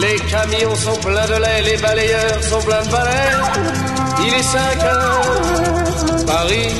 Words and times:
Les 0.00 0.16
camions 0.30 0.74
sont 0.74 0.98
pleins 1.00 1.26
de 1.26 1.40
lait, 1.40 1.62
les 1.62 1.76
balayeurs 1.80 2.42
sont 2.42 2.60
pleins 2.60 2.82
de 2.84 2.90
balais. 2.90 3.32
Il 4.26 4.34
est 4.34 4.42
5 4.42 4.84
heures, 4.84 6.26
Paris 6.26 6.72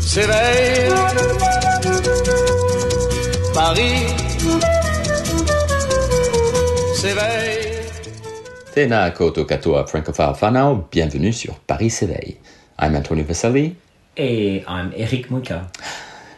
s'éveille. 0.00 0.92
Paris 3.54 4.06
s'éveille. 6.94 7.62
Tēnā 8.76 9.06
koutou 9.16 9.46
katoa 9.48 9.86
francophile 9.88 10.34
whanau, 10.42 10.84
bienvenue 10.92 11.32
sur 11.32 11.54
Paris 11.66 11.88
s'éveille. 11.88 12.36
I'm 12.78 12.94
Antonio 12.94 13.24
Vaselli, 13.24 13.74
Hey, 14.18 14.64
I'm 14.68 14.92
Eric 14.96 15.30
Muka. 15.30 15.70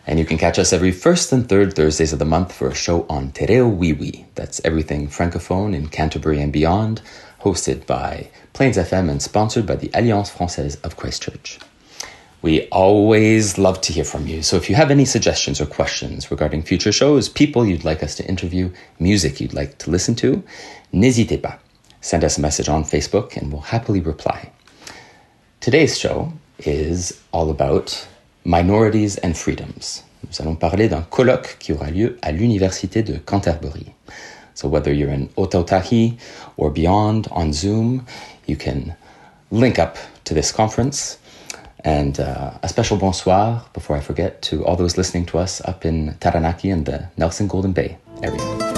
And 0.08 0.18
you 0.18 0.24
can 0.24 0.38
catch 0.38 0.58
us 0.58 0.72
every 0.72 0.90
first 0.90 1.32
and 1.32 1.46
third 1.46 1.76
Thursdays 1.76 2.14
of 2.14 2.18
the 2.18 2.24
month 2.24 2.54
for 2.54 2.68
a 2.68 2.74
show 2.74 3.04
on 3.10 3.30
Te 3.30 3.44
Reo 3.44 3.70
Wiwi. 3.70 4.24
That's 4.36 4.58
everything 4.64 5.06
francophone 5.06 5.74
in 5.74 5.88
Canterbury 5.88 6.40
and 6.40 6.50
beyond, 6.50 7.02
hosted 7.42 7.84
by 7.84 8.30
Plains 8.54 8.78
FM 8.78 9.10
and 9.10 9.20
sponsored 9.20 9.66
by 9.66 9.76
the 9.76 9.90
Alliance 9.92 10.30
Française 10.30 10.82
of 10.82 10.96
Christchurch. 10.96 11.58
We 12.40 12.68
always 12.68 13.58
love 13.58 13.82
to 13.82 13.92
hear 13.92 14.04
from 14.04 14.26
you, 14.26 14.42
so 14.42 14.56
if 14.56 14.70
you 14.70 14.76
have 14.76 14.90
any 14.90 15.04
suggestions 15.04 15.60
or 15.60 15.66
questions 15.66 16.30
regarding 16.30 16.62
future 16.62 16.92
shows, 16.92 17.28
people 17.28 17.66
you'd 17.66 17.84
like 17.84 18.02
us 18.02 18.14
to 18.14 18.26
interview, 18.26 18.72
music 18.98 19.42
you'd 19.42 19.52
like 19.52 19.76
to 19.78 19.90
listen 19.90 20.14
to, 20.16 20.42
n'hésitez 20.90 21.42
pas. 21.42 21.58
Send 22.00 22.24
us 22.24 22.38
a 22.38 22.40
message 22.40 22.70
on 22.70 22.82
Facebook 22.82 23.36
and 23.36 23.52
we'll 23.52 23.60
happily 23.60 24.00
reply. 24.00 24.52
Today's 25.60 25.98
show 25.98 26.32
is 26.60 27.20
all 27.30 27.50
about 27.50 28.08
minorities 28.48 29.18
and 29.22 29.34
freedoms. 29.34 30.04
Nous 30.26 30.40
allons 30.40 30.56
parler 30.56 30.88
d'un 30.88 31.02
colloque 31.02 31.56
qui 31.60 31.72
aura 31.74 31.90
lieu 31.90 32.16
à 32.22 32.32
l'Université 32.32 33.02
de 33.02 33.18
Canterbury. 33.18 33.92
So 34.54 34.68
whether 34.68 34.90
you're 34.90 35.12
in 35.12 35.28
Otautahi 35.36 36.16
or 36.56 36.70
beyond 36.70 37.28
on 37.30 37.52
Zoom, 37.52 38.04
you 38.46 38.56
can 38.56 38.96
link 39.52 39.78
up 39.78 39.98
to 40.24 40.34
this 40.34 40.50
conference. 40.50 41.18
And 41.84 42.18
uh, 42.18 42.52
a 42.62 42.68
special 42.68 42.96
bonsoir, 42.96 43.66
before 43.74 43.96
I 43.96 44.00
forget, 44.00 44.42
to 44.50 44.64
all 44.64 44.76
those 44.76 44.96
listening 44.96 45.26
to 45.26 45.38
us 45.38 45.60
up 45.66 45.84
in 45.84 46.16
Taranaki 46.18 46.70
and 46.70 46.86
the 46.86 47.08
Nelson 47.18 47.46
Golden 47.48 47.72
Bay 47.72 47.98
area. 48.22 48.77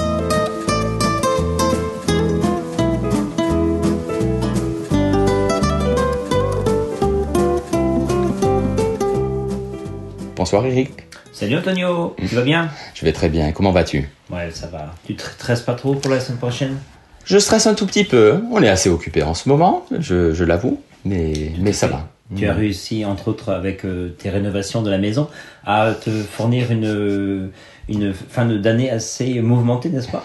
Bonsoir 10.41 10.65
Eric, 10.65 10.93
Salut 11.33 11.59
Antonio, 11.59 12.17
tu 12.27 12.35
vas 12.35 12.41
bien? 12.41 12.71
Je 12.95 13.05
vais 13.05 13.13
très 13.13 13.29
bien. 13.29 13.53
Comment 13.53 13.73
vas-tu? 13.73 14.09
Ouais, 14.31 14.51
ça 14.55 14.69
va. 14.69 14.95
Tu 15.07 15.15
te 15.15 15.21
stresses 15.21 15.61
pas 15.61 15.75
trop 15.75 15.95
pour 15.97 16.11
la 16.11 16.19
semaine 16.19 16.39
prochaine? 16.39 16.79
Je 17.27 17.37
stresse 17.37 17.67
un 17.67 17.75
tout 17.75 17.85
petit 17.85 18.05
peu. 18.05 18.43
On 18.51 18.63
est 18.63 18.69
assez 18.71 18.89
occupé 18.89 19.23
en 19.23 19.35
ce 19.35 19.51
moment, 19.51 19.85
je, 19.99 20.33
je 20.33 20.45
l'avoue, 20.45 20.81
mais, 21.05 21.53
mais 21.59 21.75
ça 21.75 21.89
va. 21.89 22.09
Tu 22.35 22.49
as 22.49 22.55
réussi, 22.55 23.05
entre 23.05 23.29
autres, 23.29 23.53
avec 23.53 23.85
euh, 23.85 24.17
tes 24.17 24.31
rénovations 24.31 24.81
de 24.81 24.91
la 24.91 24.97
maison, 24.97 25.29
à 25.67 25.93
te 25.93 26.09
fournir 26.09 26.71
une, 26.73 27.51
une 27.91 28.15
fin 28.15 28.47
d'année 28.47 28.91
assez 28.91 29.43
mouvementée, 29.43 29.91
n'est-ce 29.91 30.09
pas? 30.09 30.25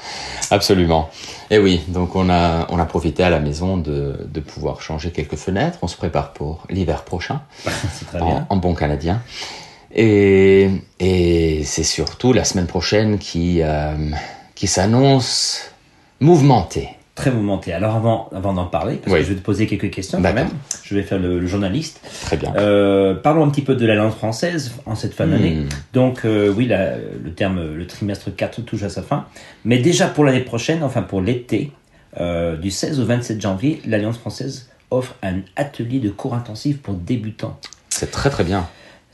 Absolument. 0.49 1.09
Et 1.51 1.57
oui, 1.57 1.81
donc 1.89 2.15
on 2.15 2.29
a, 2.29 2.67
on 2.69 2.79
a 2.79 2.85
profité 2.85 3.21
à 3.23 3.29
la 3.29 3.41
maison 3.41 3.75
de, 3.75 4.15
de 4.33 4.39
pouvoir 4.39 4.81
changer 4.81 5.11
quelques 5.11 5.35
fenêtres. 5.35 5.79
On 5.81 5.89
se 5.89 5.97
prépare 5.97 6.31
pour 6.31 6.63
l'hiver 6.69 7.03
prochain, 7.03 7.41
C'est 7.65 8.05
très 8.07 8.21
en, 8.21 8.25
bien. 8.29 8.47
en 8.49 8.55
bon 8.55 8.75
canadien. 8.75 9.21
Et, 9.95 10.69
et 10.99 11.63
c'est 11.63 11.83
surtout 11.83 12.33
la 12.33 12.43
semaine 12.43 12.67
prochaine 12.67 13.17
qui, 13.17 13.61
euh, 13.61 13.93
qui 14.55 14.67
s'annonce 14.67 15.71
mouvementée. 16.19 16.89
Très 17.15 17.31
mouvementé. 17.31 17.71
Alors 17.71 17.95
avant, 17.95 18.29
avant 18.35 18.51
d'en 18.51 18.65
parler, 18.65 18.95
parce 18.97 19.13
Oui. 19.13 19.19
que 19.19 19.25
je 19.25 19.29
vais 19.29 19.39
te 19.39 19.45
poser 19.45 19.67
quelques 19.67 19.89
questions 19.89 20.21
quand 20.21 20.33
même, 20.33 20.49
je 20.83 20.95
vais 20.95 21.03
faire 21.03 21.17
le, 21.17 21.39
le 21.39 21.47
journaliste. 21.47 22.01
Très 22.25 22.35
bien. 22.35 22.53
Euh, 22.57 23.13
parlons 23.15 23.45
un 23.45 23.49
petit 23.49 23.61
peu 23.61 23.75
de 23.75 23.85
la 23.85 23.95
langue 23.95 24.11
française 24.11 24.73
en 24.85 24.95
cette 24.95 25.13
fin 25.13 25.25
d'année. 25.25 25.51
Hmm. 25.55 25.69
Donc 25.93 26.25
euh, 26.25 26.53
oui, 26.53 26.65
la- 26.67 26.97
le 26.97 27.31
terme, 27.33 27.73
le 27.73 27.87
trimestre 27.87 28.35
4 28.35 28.61
touche 28.63 28.83
à 28.83 28.89
sa 28.89 29.01
fin. 29.01 29.25
Mais 29.63 29.77
déjà 29.77 30.07
pour 30.07 30.25
l'année 30.25 30.41
prochaine, 30.41 30.83
enfin 30.83 31.03
pour 31.03 31.21
l'été, 31.21 31.71
du 32.61 32.71
16 32.71 33.01
au 33.01 33.05
27 33.05 33.41
janvier, 33.41 33.81
l'Alliance 33.85 34.17
française 34.17 34.69
offre 34.89 35.15
un 35.21 35.39
atelier 35.57 35.99
de 35.99 36.09
cours 36.09 36.33
intensif 36.33 36.77
pour 36.81 36.93
débutants. 36.93 37.59
C'est 37.89 38.09
très 38.11 38.29
très 38.29 38.43
bien. 38.45 38.67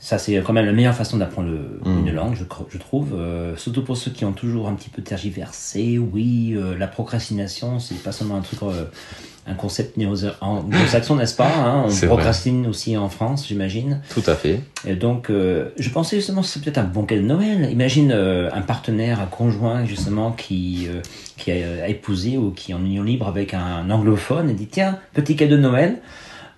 Ça, 0.04 0.18
c'est 0.18 0.34
quand 0.42 0.52
même 0.52 0.66
la 0.66 0.72
meilleure 0.72 0.96
façon 0.96 1.16
d'apprendre 1.16 1.50
Mm. 1.84 1.98
une 2.08 2.12
langue, 2.12 2.34
je, 2.34 2.78
trouve. 2.78 3.14
Euh, 3.14 3.56
surtout 3.56 3.84
pour 3.84 3.96
ceux 3.96 4.10
qui 4.10 4.24
ont 4.24 4.32
toujours 4.32 4.66
un 4.68 4.74
petit 4.74 4.90
peu 4.90 5.00
tergiversé. 5.00 5.96
Oui, 5.96 6.54
euh, 6.56 6.76
la 6.76 6.88
procrastination, 6.88 7.78
c'est 7.78 7.94
pas 8.02 8.10
seulement 8.10 8.34
un 8.34 8.40
truc, 8.40 8.64
euh, 8.64 8.86
un 9.46 9.54
concept 9.54 9.96
néo- 9.96 10.16
anglo-saxon, 10.40 11.14
n'est-ce 11.14 11.36
pas 11.36 11.46
hein? 11.56 11.82
On 11.84 11.88
vrai. 11.88 12.06
procrastine 12.08 12.66
aussi 12.66 12.96
en 12.96 13.08
France, 13.08 13.46
j'imagine. 13.46 14.00
Tout 14.12 14.24
à 14.26 14.34
fait. 14.34 14.60
Et 14.84 14.96
donc, 14.96 15.28
je 15.30 15.88
pensais 15.90 16.16
justement 16.16 16.40
que 16.42 16.48
c'est 16.48 16.60
peut-être 16.62 16.78
un 16.78 16.84
bon 16.84 17.04
cadeau 17.04 17.22
de 17.22 17.26
Noël. 17.28 17.68
Imagine 17.70 18.10
un 18.10 18.62
partenaire, 18.62 19.20
un 19.20 19.26
conjoint 19.26 19.84
justement 19.84 20.32
qui 20.32 20.88
qui 21.36 21.50
a, 21.52 21.84
a 21.84 21.88
épousé 21.88 22.38
ou 22.38 22.50
qui 22.50 22.72
est 22.72 22.74
en 22.74 22.84
union 22.84 23.02
libre 23.04 23.26
avec 23.28 23.54
un 23.54 23.88
anglophone 23.90 24.50
et 24.50 24.54
dit 24.54 24.66
tiens 24.68 24.98
petit 25.12 25.34
cadeau 25.36 25.56
de 25.56 25.62
Noël, 25.62 25.98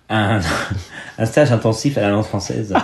un, 0.09 0.39
un 1.17 1.25
stage 1.25 1.51
intensif 1.51 1.97
à 1.97 2.01
la 2.01 2.09
langue 2.09 2.25
française. 2.25 2.73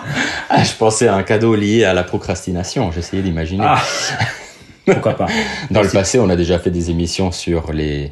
Ah, 0.54 0.64
je 0.66 0.74
pensais 0.74 1.08
à 1.08 1.16
un 1.16 1.24
cadeau 1.24 1.56
lié 1.56 1.86
à 1.86 1.94
la 1.94 2.04
procrastination. 2.04 2.92
J'essayais 2.92 3.24
d'imaginer. 3.24 3.64
Ah, 3.66 3.82
pourquoi 4.86 5.14
pas 5.16 5.28
Dans 5.70 5.82
le 5.82 5.88
passé, 5.88 6.20
on 6.20 6.30
a 6.30 6.36
déjà 6.36 6.60
fait 6.60 6.72
des 6.72 6.90
émissions 6.90 7.32
sur 7.32 7.72
les 7.72 8.12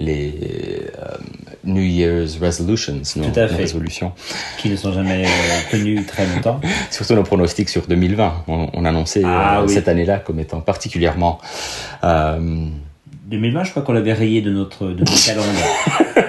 les 0.00 0.32
euh, 0.98 1.16
New 1.64 1.82
Year's 1.82 2.36
resolutions, 2.40 3.00
nos, 3.16 3.24
Tout 3.30 3.40
à 3.40 3.46
fait. 3.48 3.56
résolutions. 3.56 4.12
Qui 4.58 4.70
ne 4.70 4.76
sont 4.76 4.92
jamais 4.92 5.24
euh, 5.26 5.28
tenus 5.70 6.06
très 6.06 6.24
longtemps. 6.26 6.60
Surtout 6.90 7.14
nos 7.14 7.24
pronostics 7.24 7.68
sur 7.68 7.86
2020. 7.86 8.44
On, 8.48 8.68
on 8.72 8.84
annonçait 8.84 9.22
Ah 9.24 9.58
euh, 9.60 9.66
oui. 9.66 9.74
cette 9.74 9.88
année-là 9.88 10.18
comme 10.18 10.38
étant 10.40 10.60
particulièrement. 10.60 11.40
Euh, 13.28 13.30
2020, 13.30 13.64
je 13.64 13.70
crois 13.70 13.82
qu'on 13.82 13.92
l'avait 13.92 14.12
rayé 14.12 14.40
de 14.40 14.50
notre 14.50 14.86
de 14.86 15.00
notre 15.00 15.26
calendrier. 15.26 15.64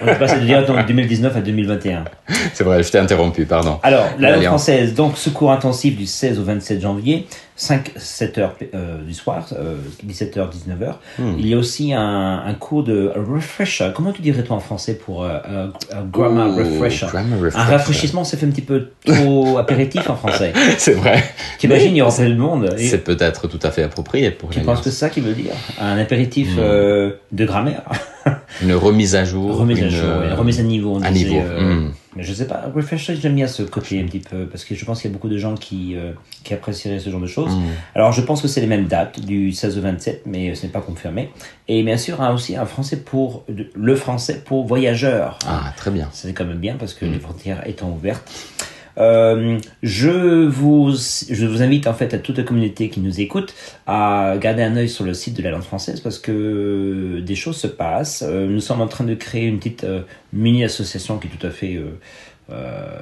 On 0.01 0.07
est 0.07 0.19
passé 0.19 0.39
de 0.39 0.45
dire 0.45 0.65
donc 0.65 0.85
2019 0.85 1.35
à 1.35 1.41
2021. 1.41 2.05
c'est 2.53 2.63
vrai, 2.63 2.83
je 2.83 2.91
t'ai 2.91 2.99
interrompu, 2.99 3.45
pardon. 3.45 3.79
Alors, 3.83 4.05
la 4.19 4.31
langue 4.35 4.45
française, 4.45 4.93
donc 4.93 5.17
ce 5.17 5.29
cours 5.29 5.51
intensif 5.51 5.97
du 5.97 6.05
16 6.05 6.39
au 6.39 6.43
27 6.43 6.81
janvier, 6.81 7.27
5, 7.61 7.91
7 7.97 8.37
heures 8.37 8.55
euh, 8.73 9.01
du 9.03 9.13
soir, 9.13 9.45
euh, 9.51 9.75
17h, 10.07 10.47
19h. 10.49 10.93
Hmm. 11.19 11.35
Il 11.37 11.45
y 11.45 11.53
a 11.53 11.57
aussi 11.57 11.93
un, 11.93 12.41
un 12.45 12.53
cours 12.53 12.85
de 12.85 13.11
refresher. 13.13 13.91
Comment 13.93 14.13
tu 14.13 14.21
dirais 14.21 14.43
toi 14.43 14.55
en 14.55 14.59
français 14.61 14.93
pour 14.93 15.25
euh, 15.25 15.37
un- 15.45 15.97
un 15.97 16.03
grammar 16.05 16.55
refresher? 16.55 17.07
grammar 17.07 17.37
Un 17.55 17.63
rafraîchissement, 17.65 18.23
ça 18.23 18.37
fait 18.37 18.45
un 18.45 18.49
petit 18.51 18.61
peu 18.61 18.87
trop 19.05 19.57
apéritif 19.65 20.09
en 20.09 20.15
français. 20.15 20.53
C'est 20.77 20.93
vrai. 20.93 21.21
T'imagines, 21.57 21.91
il 21.93 21.97
y 21.97 22.01
aura 22.01 22.15
plein 22.15 22.29
de 22.29 22.35
monde. 22.35 22.73
Et 22.77 22.87
C'est 22.87 23.03
peut-être 23.03 23.49
tout 23.49 23.59
à 23.61 23.71
fait 23.71 23.83
approprié 23.83 24.31
pour 24.31 24.51
tu 24.51 24.61
penses 24.61 24.79
que 24.79 24.85
c'est 24.89 24.91
ça 24.95 25.09
qu'il 25.09 25.23
veut 25.23 25.33
dire? 25.33 25.51
Un 25.81 25.97
apéritif 25.97 26.51
euh, 26.57 27.11
de 27.33 27.43
grammaire 27.45 27.83
Une 28.61 28.73
remise 28.73 29.15
à 29.15 29.23
jour. 29.23 29.57
Remise 29.57 29.81
à 29.81 29.85
une, 29.85 29.89
jour, 29.89 30.05
euh, 30.05 30.29
ouais, 30.29 30.33
remise 30.33 30.59
à 30.59 30.63
niveau. 30.63 30.95
On 30.95 31.01
à 31.01 31.11
disait, 31.11 31.29
niveau, 31.29 31.41
euh, 31.41 31.75
hmm. 31.75 31.91
Mais 32.15 32.23
je 32.23 32.33
sais 32.33 32.45
pas, 32.47 32.69
refresher, 32.73 33.15
j'aime 33.15 33.35
bien 33.35 33.47
ce 33.47 33.63
côté 33.63 34.01
un 34.01 34.05
petit 34.05 34.19
peu, 34.19 34.47
parce 34.47 34.63
que 34.63 34.73
je 34.73 34.83
pense 34.83 35.01
qu'il 35.01 35.11
y 35.11 35.13
a 35.13 35.15
beaucoup 35.15 35.29
de 35.29 35.37
gens 35.37 35.55
qui, 35.55 35.95
euh, 35.95 36.11
qui 36.43 36.53
apprécieraient 36.53 36.99
ce 36.99 37.09
genre 37.09 37.21
de 37.21 37.27
choses. 37.27 37.55
Hmm. 37.55 37.61
Alors 37.93 38.11
je 38.11 38.21
pense 38.21 38.41
que 38.41 38.47
c'est 38.47 38.61
les 38.61 38.67
mêmes 38.67 38.87
dates, 38.87 39.19
du 39.19 39.51
16 39.51 39.77
au 39.77 39.81
27, 39.81 40.23
mais 40.25 40.55
ce 40.55 40.65
n'est 40.65 40.71
pas 40.71 40.81
confirmé. 40.81 41.29
Et 41.67 41.83
bien 41.83 41.97
sûr, 41.97 42.21
hein, 42.21 42.33
aussi 42.33 42.55
un 42.55 42.65
français 42.65 42.97
pour, 42.97 43.45
le 43.47 43.95
français 43.95 44.41
pour 44.43 44.65
voyageurs. 44.65 45.37
Ah, 45.47 45.73
très 45.77 45.91
bien. 45.91 46.09
C'est 46.11 46.33
quand 46.33 46.45
même 46.45 46.57
bien 46.57 46.75
parce 46.79 46.93
que 46.93 47.05
les 47.05 47.19
frontières 47.19 47.67
étant 47.67 47.89
ouvertes. 47.91 48.27
Euh, 48.99 49.59
je 49.81 50.45
vous, 50.45 50.91
je 50.91 51.45
vous 51.45 51.61
invite 51.61 51.87
en 51.87 51.93
fait 51.93 52.13
à 52.13 52.17
toute 52.17 52.37
la 52.37 52.43
communauté 52.43 52.89
qui 52.89 52.99
nous 52.99 53.21
écoute 53.21 53.53
à 53.87 54.35
garder 54.39 54.63
un 54.63 54.75
œil 54.75 54.89
sur 54.89 55.05
le 55.05 55.13
site 55.13 55.35
de 55.37 55.43
la 55.43 55.51
langue 55.51 55.63
française 55.63 56.01
parce 56.01 56.19
que 56.19 57.21
des 57.25 57.35
choses 57.35 57.57
se 57.57 57.67
passent. 57.67 58.23
Euh, 58.27 58.47
nous 58.47 58.59
sommes 58.61 58.81
en 58.81 58.87
train 58.87 59.05
de 59.05 59.15
créer 59.15 59.45
une 59.45 59.57
petite 59.57 59.83
euh, 59.83 60.01
mini 60.33 60.63
association 60.63 61.17
qui 61.17 61.27
est 61.27 61.31
tout 61.31 61.47
à 61.47 61.51
fait 61.51 61.79
euh, 62.51 62.99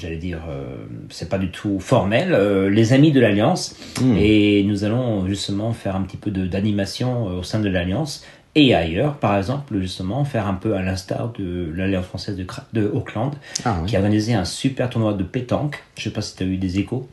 j'allais 0.00 0.16
dire, 0.16 0.40
euh, 0.48 0.76
c'est 1.10 1.28
pas 1.28 1.38
du 1.38 1.50
tout 1.50 1.80
formel, 1.80 2.32
euh, 2.32 2.70
les 2.70 2.92
amis 2.92 3.12
de 3.12 3.20
l'Alliance. 3.20 3.76
Et 4.18 4.62
nous 4.64 4.84
allons 4.84 5.26
justement 5.26 5.72
faire 5.72 5.96
un 5.96 6.02
petit 6.02 6.16
peu 6.16 6.30
d'animation 6.30 7.38
au 7.38 7.42
sein 7.42 7.60
de 7.60 7.68
l'Alliance 7.68 8.24
et 8.56 8.74
ailleurs, 8.74 9.14
par 9.18 9.36
exemple, 9.36 9.78
justement, 9.80 10.24
faire 10.24 10.48
un 10.48 10.54
peu 10.54 10.74
à 10.74 10.82
l'instar 10.82 11.32
de 11.38 11.70
l'Alliance 11.76 12.06
française 12.06 12.36
de, 12.72 12.90
Auckland, 12.92 13.34
Ah, 13.64 13.76
oui. 13.82 13.86
qui 13.88 13.94
a 13.96 14.00
organisé 14.00 14.34
un 14.34 14.44
super 14.46 14.90
tournoi 14.90 15.12
de 15.12 15.22
pétanque. 15.22 15.84
Je 15.96 16.04
sais 16.04 16.10
pas 16.10 16.22
si 16.22 16.34
tu 16.34 16.42
as 16.42 16.46
eu 16.46 16.56
des 16.56 16.78
échos. 16.78 17.08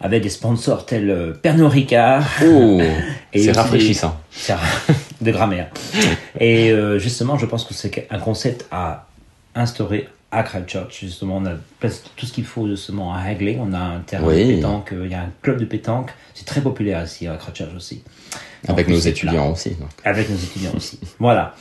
Avec 0.00 0.22
des 0.22 0.30
sponsors 0.30 0.86
tels 0.86 1.10
euh, 1.10 1.32
Pernod 1.34 1.70
Ricard. 1.70 2.24
Oh, 2.42 2.80
c'est 3.34 3.52
rafraîchissant. 3.52 4.18
C'est 4.30 4.54
ra- 4.54 4.62
de 5.20 5.30
grammaire. 5.30 5.68
Et 6.40 6.70
euh, 6.72 6.98
justement, 6.98 7.36
je 7.36 7.44
pense 7.44 7.64
que 7.64 7.74
c'est 7.74 8.06
un 8.10 8.18
concept 8.18 8.66
à 8.72 9.06
instaurer 9.54 10.08
à 10.32 10.42
Christchurch. 10.42 11.00
Justement, 11.00 11.36
on 11.38 11.46
a 11.46 11.52
presque 11.78 12.04
tout 12.16 12.26
ce 12.26 12.32
qu'il 12.32 12.44
faut 12.44 12.66
justement 12.68 13.12
à 13.14 13.20
régler. 13.20 13.58
On 13.60 13.72
a 13.72 13.78
un 13.78 14.00
terrain 14.00 14.26
Oui. 14.26 14.46
de 14.48 14.54
pétanque, 14.56 14.92
euh, 14.92 15.02
il 15.06 15.12
y 15.12 15.14
a 15.14 15.22
un 15.22 15.30
club 15.42 15.58
de 15.58 15.64
pétanque. 15.64 16.10
C'est 16.34 16.44
très 16.46 16.60
populaire 16.60 17.02
ici 17.04 17.26
à 17.26 17.36
Christchurch 17.36 17.74
aussi. 17.76 18.02
Avec 18.68 18.88
nos 18.88 18.98
étudiants 18.98 19.50
aussi. 19.52 19.70
donc. 19.70 19.88
Avec 20.04 20.28
nos 20.28 20.36
étudiants 20.36 20.72
aussi. 20.76 20.98
Voilà. 21.18 21.54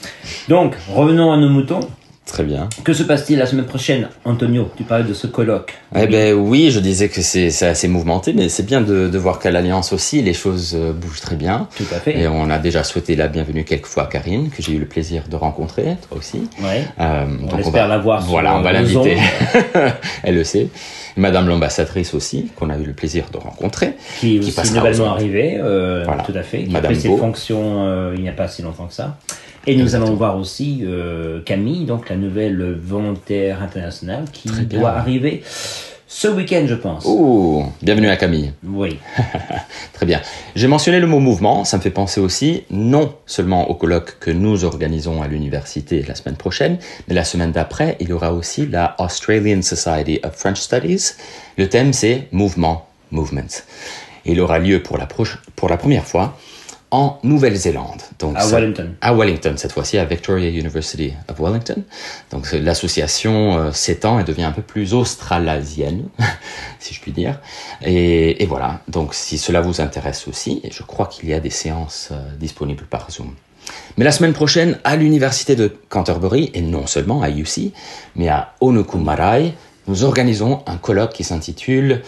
Donc, 0.49 0.75
revenons 0.89 1.31
à 1.31 1.37
nos 1.37 1.49
moutons. 1.49 1.79
Très 2.29 2.43
bien. 2.43 2.69
Que 2.83 2.93
se 2.93 3.01
passe-t-il 3.03 3.39
la 3.39 3.47
semaine 3.47 3.65
prochaine 3.65 4.07
Antonio, 4.23 4.69
tu 4.77 4.83
parlais 4.83 5.03
de 5.03 5.13
ce 5.15 5.25
colloque. 5.25 5.73
Eh 5.95 6.05
ben 6.05 6.33
oui, 6.35 6.69
je 6.69 6.79
disais 6.79 7.09
que 7.09 7.21
c'est 7.21 7.47
assez 7.65 7.87
mouvementé, 7.87 8.33
mais 8.33 8.49
c'est 8.49 8.63
bien 8.65 8.81
de, 8.81 9.07
de 9.09 9.17
voir 9.17 9.39
qu'à 9.39 9.49
l'Alliance 9.49 9.93
aussi, 9.93 10.21
les 10.21 10.33
choses 10.35 10.73
euh, 10.75 10.93
bougent 10.93 11.21
très 11.21 11.35
bien. 11.35 11.67
Tout 11.75 11.85
à 11.91 11.99
fait. 11.99 12.19
Et 12.19 12.27
on 12.27 12.49
a 12.51 12.59
déjà 12.59 12.83
souhaité 12.83 13.15
la 13.15 13.27
bienvenue 13.27 13.63
quelques 13.63 13.87
fois 13.87 14.03
à 14.03 14.05
Karine, 14.05 14.49
que 14.51 14.61
j'ai 14.61 14.73
eu 14.73 14.77
le 14.79 14.85
plaisir 14.85 15.23
de 15.27 15.35
rencontrer, 15.35 15.97
toi 16.07 16.17
aussi. 16.19 16.47
Ouais. 16.61 16.85
Euh, 16.99 17.25
On 17.51 17.57
espère 17.57 17.87
la 17.87 17.97
voir 17.97 18.21
Voilà, 18.21 18.55
on 18.55 18.61
va 18.61 18.73
l'inviter. 18.73 19.17
Elle 20.23 20.35
le 20.35 20.43
sait. 20.43 20.67
Madame 21.17 21.47
l'ambassadrice 21.47 22.13
aussi, 22.13 22.51
qu'on 22.55 22.69
a 22.69 22.77
eu 22.77 22.83
le 22.83 22.93
plaisir 22.93 23.25
de 23.33 23.37
rencontrer. 23.37 23.93
qui 24.19 24.37
est 24.37 24.39
Qui 24.39 24.49
aussi 24.59 24.73
nouvellement 24.73 25.05
aux 25.05 25.09
arrivé, 25.09 25.57
euh, 25.59 26.03
Voilà. 26.05 26.23
tout 26.23 26.33
à 26.35 26.43
fait, 26.43 26.63
qui 26.63 26.69
Madame 26.71 26.91
a 26.91 26.93
pris 26.93 27.01
ses 27.01 27.09
fonctions 27.17 27.87
euh, 27.87 28.13
il 28.15 28.21
n'y 28.21 28.29
a 28.29 28.33
pas 28.33 28.47
si 28.47 28.61
longtemps 28.61 28.85
que 28.85 28.93
ça. 28.93 29.17
Et 29.67 29.75
nous 29.75 29.95
allons 29.95 30.13
voir 30.13 30.37
aussi 30.37 30.81
euh, 30.83 31.41
Camille, 31.41 31.85
donc 31.85 32.09
la 32.09 32.15
nouvelle 32.15 32.77
volontaire 32.81 33.61
internationale, 33.61 34.25
qui 34.31 34.49
doit 34.49 34.91
arriver 34.91 35.43
ce 36.11 36.27
week-end, 36.27 36.65
je 36.65 36.73
pense. 36.73 37.03
Oh, 37.05 37.65
bienvenue 37.83 38.09
à 38.09 38.17
Camille. 38.17 38.51
Oui, 38.63 38.97
Très 39.93 40.07
bien. 40.07 40.19
J'ai 40.55 40.65
mentionné 40.65 40.99
le 40.99 41.05
mot 41.05 41.19
mouvement, 41.19 41.65
ça 41.65 41.77
me 41.77 41.83
fait 41.83 41.91
penser 41.91 42.19
aussi 42.19 42.63
non 42.71 43.13
seulement 43.27 43.69
au 43.69 43.75
colloque 43.75 44.17
que 44.19 44.31
nous 44.31 44.65
organisons 44.65 45.21
à 45.21 45.27
l'université 45.27 46.03
la 46.07 46.15
semaine 46.15 46.35
prochaine, 46.35 46.79
mais 47.07 47.13
la 47.13 47.23
semaine 47.23 47.51
d'après, 47.51 47.95
il 47.99 48.09
y 48.09 48.13
aura 48.13 48.33
aussi 48.33 48.65
la 48.65 48.95
Australian 48.97 49.61
Society 49.61 50.19
of 50.23 50.33
French 50.35 50.57
Studies. 50.57 51.11
Le 51.59 51.69
thème 51.69 51.93
c'est 51.93 52.27
mouvement, 52.31 52.87
movement. 53.11 53.61
Il 54.25 54.41
aura 54.41 54.57
lieu 54.57 54.81
pour 54.81 54.97
la, 54.97 55.07
pour 55.55 55.69
la 55.69 55.77
première 55.77 56.05
fois 56.05 56.37
en 56.91 57.19
Nouvelle-Zélande. 57.23 58.01
Donc 58.17 58.35
à 58.37 58.47
Wellington. 58.47 58.95
à 59.01 59.13
Wellington, 59.13 59.53
cette 59.57 59.71
fois-ci 59.71 59.97
à 59.97 60.05
Victoria 60.05 60.49
University 60.49 61.13
of 61.29 61.39
Wellington. 61.39 61.83
Donc 62.31 62.47
c'est- 62.47 62.59
l'association 62.59 63.57
euh, 63.57 63.71
s'étend 63.71 64.19
et 64.19 64.23
devient 64.23 64.43
un 64.43 64.51
peu 64.51 64.61
plus 64.63 64.93
australasienne, 64.93 66.09
si 66.79 66.93
je 66.93 67.01
puis 67.01 67.11
dire. 67.11 67.39
Et, 67.83 68.41
et 68.41 68.45
voilà, 68.47 68.81
donc 68.87 69.13
si 69.13 69.37
cela 69.37 69.61
vous 69.61 69.81
intéresse 69.81 70.27
aussi, 70.27 70.61
et 70.63 70.71
je 70.71 70.83
crois 70.83 71.05
qu'il 71.07 71.29
y 71.29 71.33
a 71.33 71.39
des 71.39 71.49
séances 71.51 72.09
euh, 72.11 72.15
disponibles 72.39 72.85
par 72.85 73.11
Zoom. 73.11 73.33
Mais 73.97 74.03
la 74.05 74.11
semaine 74.11 74.33
prochaine, 74.33 74.79
à 74.83 74.95
l'université 74.95 75.55
de 75.55 75.71
Canterbury, 75.89 76.49
et 76.55 76.61
non 76.61 76.87
seulement 76.87 77.21
à 77.21 77.29
UC, 77.29 77.71
mais 78.15 78.27
à 78.29 78.53
Onuku 78.61 78.97
Marae, 78.97 79.51
nous 79.87 80.03
organisons 80.03 80.61
un 80.65 80.77
colloque 80.77 81.13
qui 81.13 81.23
s'intitule 81.23 82.01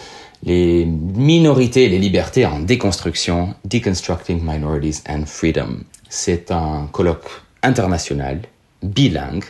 Les 0.44 0.84
minorités 0.86 1.84
et 1.84 1.88
les 1.88 1.98
libertés 1.98 2.44
en 2.46 2.58
déconstruction, 2.58 3.54
Deconstructing 3.64 4.40
Minorities 4.42 5.00
and 5.08 5.24
Freedom. 5.26 5.78
C'est 6.08 6.50
un 6.50 6.88
colloque 6.90 7.24
international, 7.62 8.40
bilingue, 8.82 9.44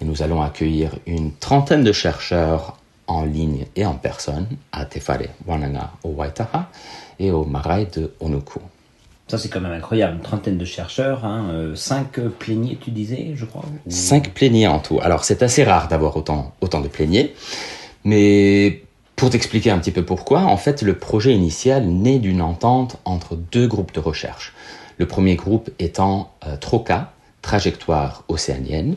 et 0.00 0.04
nous 0.04 0.22
allons 0.22 0.40
accueillir 0.42 0.92
une 1.06 1.32
trentaine 1.32 1.82
de 1.82 1.90
chercheurs 1.92 2.78
en 3.08 3.24
ligne 3.24 3.66
et 3.74 3.84
en 3.84 3.94
personne 3.94 4.46
à 4.70 4.84
Te 4.84 5.00
Whare 5.08 5.22
Wananga 5.46 5.90
au 6.04 6.10
Waitaha 6.10 6.70
et 7.18 7.32
au 7.32 7.44
Marae 7.44 7.86
de 7.86 8.12
Onuku. 8.20 8.60
Ça, 9.26 9.38
c'est 9.38 9.48
quand 9.48 9.60
même 9.60 9.72
incroyable. 9.72 10.16
Une 10.16 10.22
trentaine 10.22 10.56
de 10.56 10.64
chercheurs, 10.64 11.24
hein, 11.24 11.48
euh, 11.50 11.74
cinq 11.74 12.20
pléniers, 12.38 12.78
tu 12.80 12.90
disais, 12.92 13.32
je 13.34 13.44
crois 13.44 13.62
ou- 13.66 13.90
Cinq 13.90 14.32
pléniers 14.34 14.68
en 14.68 14.78
tout. 14.78 15.00
Alors 15.02 15.24
c'est 15.24 15.42
assez 15.42 15.64
rare 15.64 15.88
d'avoir 15.88 16.16
autant, 16.16 16.52
autant 16.60 16.80
de 16.80 16.88
pléniers, 16.88 17.34
mais 18.04 18.82
pour 19.18 19.30
t'expliquer 19.30 19.70
un 19.70 19.78
petit 19.78 19.90
peu 19.90 20.04
pourquoi, 20.04 20.42
en 20.42 20.56
fait 20.56 20.80
le 20.80 20.96
projet 20.96 21.34
initial 21.34 21.84
naît 21.86 22.20
d'une 22.20 22.40
entente 22.40 22.98
entre 23.04 23.34
deux 23.34 23.66
groupes 23.66 23.92
de 23.92 24.00
recherche. 24.00 24.54
Le 24.96 25.06
premier 25.06 25.34
groupe 25.34 25.70
étant 25.78 26.32
euh, 26.46 26.56
TROCA, 26.56 27.12
Trajectoire 27.42 28.24
océanienne, 28.28 28.96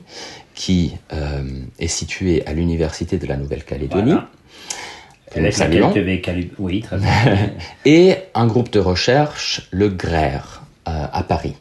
qui 0.53 0.93
euh, 1.11 1.43
est 1.79 1.87
situé 1.87 2.45
à 2.45 2.53
l'université 2.53 3.17
de 3.17 3.25
la 3.25 3.35
Nouvelle-Calédonie. 3.35 4.11
Voilà. 4.11 4.29
Oui, 6.59 6.81
très 6.81 6.97
bien. 6.99 7.49
et 7.85 8.15
un 8.35 8.45
groupe 8.45 8.69
de 8.71 8.79
recherche, 8.79 9.67
le 9.71 9.89
GRER, 9.89 10.61
euh, 10.87 11.05
à 11.11 11.23
Paris. 11.23 11.55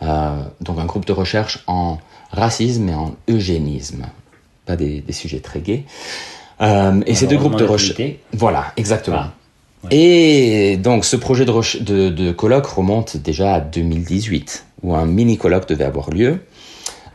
Donc 0.00 0.78
un 0.78 0.86
groupe 0.86 1.04
de 1.04 1.12
recherche 1.12 1.62
en 1.66 1.98
racisme 2.30 2.88
et 2.88 2.94
en 2.94 3.14
eugénisme. 3.28 4.06
Pas 4.64 4.76
des, 4.76 5.00
des 5.00 5.12
sujets 5.12 5.40
très 5.40 5.60
gays. 5.60 5.84
Euh, 6.62 7.00
et 7.06 7.14
ces 7.14 7.26
deux 7.26 7.36
groupes 7.38 7.56
de 7.56 7.64
recherche... 7.64 8.00
Voilà, 8.32 8.72
exactement. 8.76 9.16
Ah, 9.84 9.86
Et 9.90 10.76
donc 10.76 11.04
ce 11.04 11.16
projet 11.16 11.44
de, 11.44 11.50
reche- 11.50 11.80
de, 11.82 12.08
de 12.10 12.32
colloque 12.32 12.66
remonte 12.66 13.16
déjà 13.16 13.54
à 13.54 13.60
2018, 13.60 14.66
où 14.82 14.94
un 14.94 15.06
mini-colloque 15.06 15.66
devait 15.68 15.84
avoir 15.84 16.10
lieu 16.10 16.40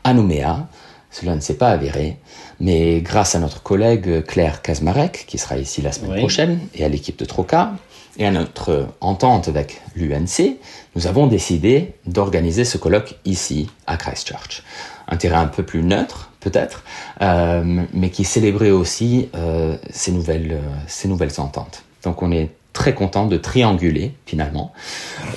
à 0.04 0.14
Nouméa. 0.14 0.68
Cela 1.12 1.36
ne 1.36 1.40
s'est 1.42 1.54
pas 1.58 1.70
avéré, 1.70 2.18
mais 2.60 3.02
grâce 3.02 3.36
à 3.36 3.40
notre 3.40 3.62
collègue 3.64 4.24
Claire 4.26 4.62
Kazmarek, 4.62 5.26
qui 5.28 5.38
sera 5.38 5.58
ici 5.58 5.82
la 5.82 5.92
semaine 5.92 6.12
Oui. 6.14 6.20
prochaine, 6.20 6.60
et 6.74 6.84
à 6.84 6.90
l'équipe 6.90 7.18
de 7.20 7.26
Troca, 7.26 7.74
et 8.18 8.26
à 8.26 8.32
notre 8.32 8.88
entente 9.00 9.48
avec 9.48 9.82
l'UNC, 9.96 10.56
nous 10.96 11.08
avons 11.08 11.28
décidé 11.28 11.94
d'organiser 12.08 12.66
ce 12.66 12.78
colloque 12.78 13.16
ici, 13.26 13.70
à 13.88 13.96
Christchurch. 13.98 14.64
Un 15.08 15.18
terrain 15.18 15.42
un 15.42 15.48
peu 15.48 15.64
plus 15.64 15.84
neutre, 15.84 16.32
peut-être, 16.46 16.84
euh, 17.22 17.84
mais 17.94 18.10
qui 18.10 18.24
célébrait 18.24 18.70
aussi 18.70 19.30
euh, 19.36 19.78
ces, 19.90 20.12
nouvelles, 20.12 20.54
euh, 20.54 20.62
ces 20.88 21.08
nouvelles 21.08 21.40
ententes. 21.40 21.84
Donc 22.04 22.22
on 22.22 22.32
est 22.32 22.52
très 22.72 22.94
content 22.94 23.26
de 23.26 23.38
trianguler, 23.38 24.14
finalement. 24.26 24.72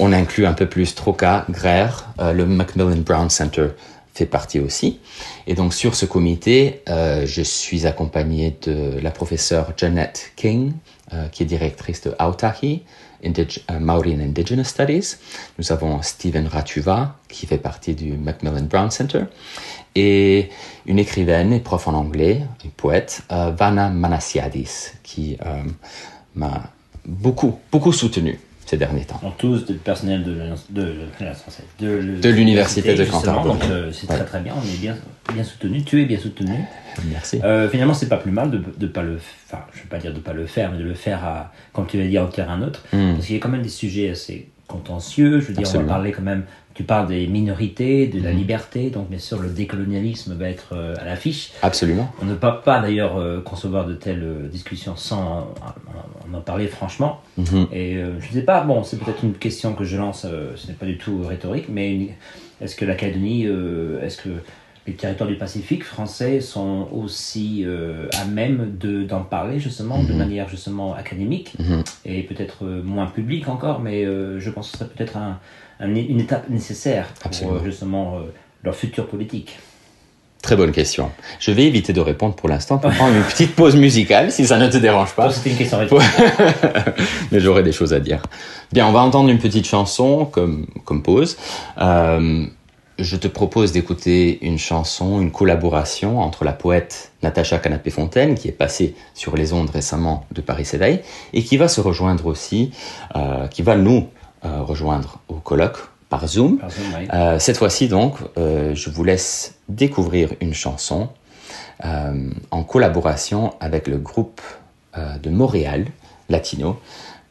On 0.00 0.12
inclut 0.12 0.46
un 0.46 0.52
peu 0.52 0.66
plus 0.66 0.94
Troca, 0.94 1.46
Greer, 1.48 1.88
le 2.18 2.44
Macmillan 2.44 2.96
Brown 2.96 3.30
Center 3.30 3.68
fait 4.12 4.26
partie 4.26 4.58
aussi. 4.58 4.98
Et 5.46 5.54
donc 5.54 5.72
sur 5.72 5.94
ce 5.94 6.04
comité, 6.04 6.82
je 6.88 7.42
suis 7.42 7.86
accompagné 7.86 8.56
de 8.66 8.98
la 9.00 9.12
professeure 9.12 9.72
Jeanette 9.76 10.32
King, 10.34 10.72
qui 11.30 11.44
est 11.44 11.46
directrice 11.46 12.00
de 12.00 12.12
Autahi, 12.18 12.82
Indig 13.24 13.62
euh, 13.70 13.78
Maori 13.78 14.14
and 14.14 14.20
Indigenous 14.20 14.64
Studies. 14.64 15.16
Nous 15.58 15.72
avons 15.72 16.02
Stephen 16.02 16.46
Ratuva, 16.46 17.16
qui 17.28 17.46
fait 17.46 17.58
partie 17.58 17.94
du 17.94 18.12
Macmillan 18.12 18.62
Brown 18.62 18.90
Center, 18.90 19.24
et 19.94 20.50
une 20.86 20.98
écrivaine 20.98 21.52
et 21.52 21.60
prof 21.60 21.88
en 21.88 21.94
anglais, 21.94 22.42
une 22.64 22.70
poète, 22.70 23.22
euh, 23.32 23.50
Vanna 23.50 23.88
Manasiadis, 23.88 24.92
qui 25.02 25.36
euh, 25.44 25.62
m'a 26.34 26.70
beaucoup, 27.04 27.58
beaucoup 27.72 27.92
soutenu 27.92 28.38
ces 28.68 28.76
derniers 28.76 29.04
temps. 29.04 29.18
Donc 29.22 29.38
tous 29.38 29.64
du 29.64 29.74
personnel 29.74 30.22
de 30.22 30.52
de, 30.70 32.28
l'université 32.28 32.94
de. 32.94 33.04
Canterbury. 33.04 33.58
Euh, 33.70 33.92
c'est 33.92 34.08
Ouais. 34.08 34.16
très 34.16 34.26
très 34.26 34.40
bien, 34.40 34.54
on 34.56 34.62
est 34.62 34.76
bien, 34.78 34.94
bien 35.32 35.44
soutenu, 35.44 35.82
tu 35.84 36.02
es 36.02 36.04
bien 36.04 36.18
soutenu. 36.18 36.52
Merci. 37.10 37.40
Euh, 37.44 37.68
finalement, 37.68 37.94
c'est 37.94 38.08
pas 38.08 38.16
plus 38.16 38.32
mal 38.32 38.50
de 38.50 38.60
ne 38.80 38.86
pas 38.86 39.02
le, 39.02 39.18
enfin, 39.46 39.62
je 39.74 39.82
vais 39.82 39.88
pas 39.88 39.98
dire 39.98 40.12
de 40.12 40.20
pas 40.20 40.32
le 40.32 40.46
faire, 40.46 40.72
mais 40.72 40.78
de 40.78 40.84
le 40.84 40.94
faire 40.94 41.24
à, 41.24 41.52
comme 41.72 41.86
tu 41.86 41.98
l'as 41.98 42.06
dit, 42.06 42.18
en 42.18 42.26
terrain 42.26 42.58
neutre, 42.58 42.84
Mm. 42.92 43.14
parce 43.14 43.26
qu'il 43.26 43.36
y 43.36 43.38
a 43.38 43.42
quand 43.42 43.48
même 43.48 43.62
des 43.62 43.68
sujets 43.68 44.10
assez 44.10 44.48
contentieux. 44.66 45.40
Je 45.40 45.46
veux 45.46 45.54
dire, 45.54 45.60
Absolument. 45.60 45.84
on 45.84 45.86
va 45.88 45.94
parler 45.94 46.12
quand 46.12 46.22
même. 46.22 46.44
Tu 46.74 46.84
parles 46.84 47.08
des 47.08 47.26
minorités, 47.26 48.06
de 48.06 48.22
la 48.22 48.30
liberté, 48.30 48.90
donc 48.90 49.08
bien 49.10 49.18
sûr 49.18 49.40
le 49.40 49.48
décolonialisme 49.48 50.34
va 50.34 50.48
être 50.48 50.74
euh, 50.74 50.94
à 51.00 51.04
l'affiche. 51.04 51.50
Absolument. 51.62 52.12
On 52.22 52.24
ne 52.24 52.34
peut 52.34 52.50
pas 52.64 52.80
d'ailleurs 52.80 53.16
euh, 53.16 53.40
concevoir 53.40 53.84
de 53.84 53.94
telles 53.94 54.22
euh, 54.22 54.46
discussions 54.46 54.94
sans 54.94 55.52
en, 56.32 56.40
parler 56.40 56.68
franchement. 56.68 57.20
Mhm. 57.36 57.66
Et 57.72 57.94
je 57.96 58.28
ne 58.28 58.32
sais 58.32 58.42
pas, 58.42 58.60
bon, 58.60 58.84
c'est 58.84 58.96
peut-être 58.98 59.24
une 59.24 59.32
question 59.32 59.72
que 59.74 59.82
je 59.82 59.96
lance, 59.96 60.24
ce 60.54 60.66
n'est 60.68 60.74
pas 60.74 60.86
du 60.86 60.98
tout 60.98 61.22
rhétorique, 61.26 61.66
mais 61.68 62.10
est-ce 62.60 62.74
que 62.76 62.84
la 62.84 62.94
Calédonie, 62.94 63.46
euh, 63.46 64.02
est-ce 64.02 64.18
que 64.18 64.30
les 64.88 64.94
territoires 64.94 65.28
du 65.28 65.36
Pacifique 65.36 65.84
français 65.84 66.40
sont 66.40 66.88
aussi 66.92 67.62
euh, 67.64 68.08
à 68.20 68.24
même 68.24 68.76
de- 68.80 69.04
d'en 69.04 69.20
parler 69.20 69.60
justement 69.60 70.02
de 70.02 70.12
manière 70.14 70.48
justement 70.48 70.94
académique 70.94 71.52
Mhm. 71.58 71.84
et 72.06 72.22
peut-être 72.22 72.64
euh, 72.64 72.82
moins 72.82 73.06
publique 73.06 73.48
encore, 73.48 73.80
mais 73.80 74.04
euh, 74.04 74.40
je 74.40 74.50
pense 74.50 74.66
que 74.70 74.72
ce 74.72 74.78
serait 74.84 74.90
peut-être 74.90 75.16
un- 75.16 75.38
un- 75.80 75.94
une 75.94 76.20
étape 76.20 76.48
nécessaire 76.48 77.06
pour 77.40 77.52
euh, 77.52 77.60
justement 77.64 78.14
leur 78.64 78.74
futur 78.74 79.06
politique. 79.06 79.58
Très 80.42 80.56
bonne 80.56 80.72
question. 80.72 81.10
Je 81.40 81.50
vais 81.50 81.64
éviter 81.64 81.92
de 81.92 82.00
répondre 82.00 82.34
pour 82.34 82.48
l'instant 82.48 82.78
pour 82.78 82.90
prendre 82.98 83.14
une 83.14 83.24
petite 83.24 83.54
pause 83.54 83.76
musicale, 83.76 84.30
si 84.32 84.46
ça 84.46 84.56
ne 84.58 84.68
te 84.68 84.76
dérange 84.78 85.12
pas. 85.14 85.30
C'était 85.30 85.50
une 85.50 85.56
question. 85.58 85.78
Mais 87.32 87.40
j'aurai 87.40 87.62
des 87.62 87.72
choses 87.72 87.92
à 87.92 88.00
dire. 88.00 88.22
Bien, 88.72 88.86
on 88.86 88.92
va 88.92 89.00
entendre 89.00 89.28
une 89.30 89.38
petite 89.38 89.66
chanson 89.66 90.24
comme, 90.24 90.66
comme 90.84 91.02
pause. 91.02 91.36
Euh, 91.80 92.46
je 92.98 93.16
te 93.16 93.28
propose 93.28 93.72
d'écouter 93.72 94.44
une 94.44 94.58
chanson, 94.58 95.20
une 95.20 95.30
collaboration 95.30 96.20
entre 96.20 96.44
la 96.44 96.52
poète 96.52 97.12
Natacha 97.22 97.58
Canapé-Fontaine, 97.58 98.34
qui 98.34 98.48
est 98.48 98.52
passée 98.52 98.94
sur 99.14 99.36
les 99.36 99.52
ondes 99.52 99.70
récemment 99.70 100.26
de 100.32 100.40
Paris 100.40 100.64
S'éveille, 100.64 101.00
et 101.32 101.44
qui 101.44 101.56
va 101.56 101.68
se 101.68 101.80
rejoindre 101.80 102.26
aussi, 102.26 102.72
euh, 103.14 103.46
qui 103.46 103.62
va 103.62 103.76
nous 103.76 104.08
euh, 104.44 104.62
rejoindre 104.62 105.20
au 105.28 105.34
colloque 105.34 105.78
par 106.08 106.26
Zoom. 106.26 106.58
Par 106.58 106.70
Zoom, 106.70 106.84
oui. 106.98 107.08
Euh, 107.14 107.38
cette 107.38 107.56
fois-ci, 107.56 107.88
donc, 107.88 108.16
je 108.36 108.90
vous 108.90 109.04
laisse 109.04 109.54
découvrir 109.68 110.32
une 110.40 110.54
chanson 110.54 111.08
en 112.50 112.64
collaboration 112.64 113.54
avec 113.60 113.86
le 113.86 113.98
groupe 113.98 114.40
de 114.96 115.30
Montréal, 115.30 115.86
latino, 116.28 116.80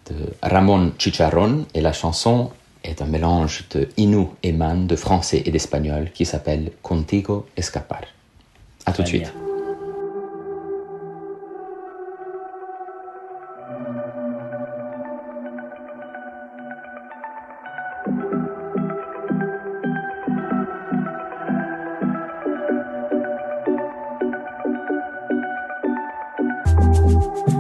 de 0.10 0.16
Ramon 0.42 0.94
Chicharron. 0.98 1.66
Et 1.74 1.82
la 1.82 1.92
chanson 1.92 2.52
est 2.88 3.02
un 3.02 3.06
mélange 3.06 3.66
de 3.72 3.90
Inu 3.98 4.28
et 4.44 4.52
Man, 4.52 4.88
de 4.88 4.96
français 4.96 5.44
et 5.46 5.52
d'espagnol, 5.52 6.12
qui 6.14 6.26
s'appelle 6.26 6.72
Contigo 6.82 7.46
Escapar. 7.56 8.02
À 8.86 8.94
tout 8.94 9.04
de 9.04 9.08
suite. 9.08 9.22
bien. 9.24 9.32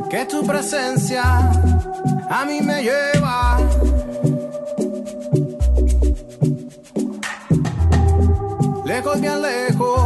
que 0.09 0.25
tu 0.25 0.41
presencia 0.45 1.23
a 2.29 2.45
mí 2.45 2.61
me 2.61 2.81
lleva. 2.81 3.86
Lejos, 9.07 9.21
bien 9.21 9.41
lejos, 9.41 10.01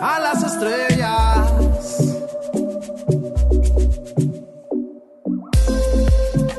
a 0.00 0.18
las 0.18 0.42
estrellas. 0.42 1.52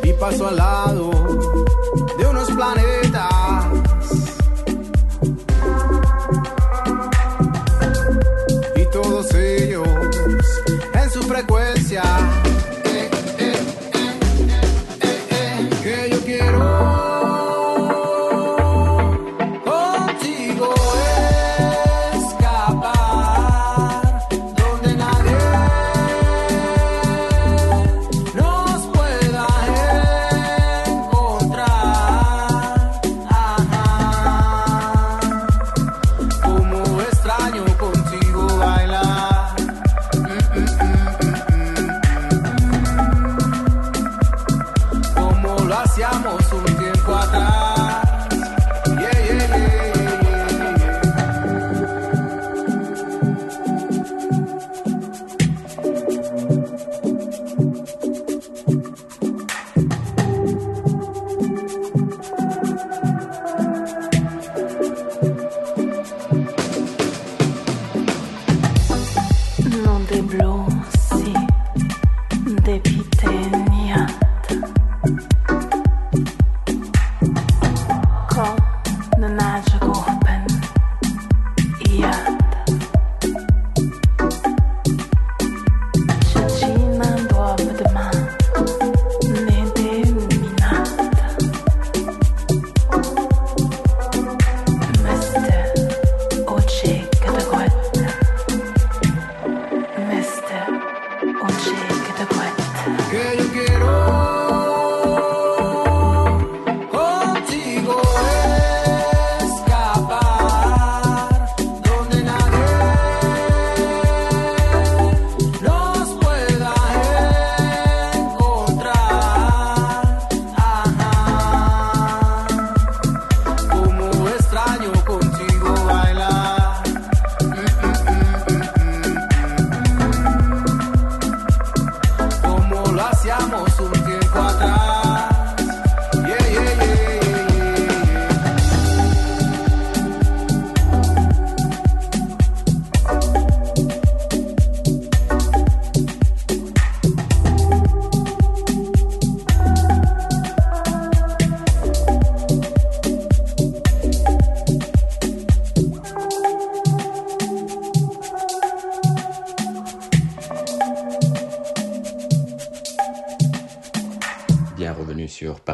Y 0.04 0.14
paso 0.14 0.48
al 0.48 0.56
lado 0.56 1.21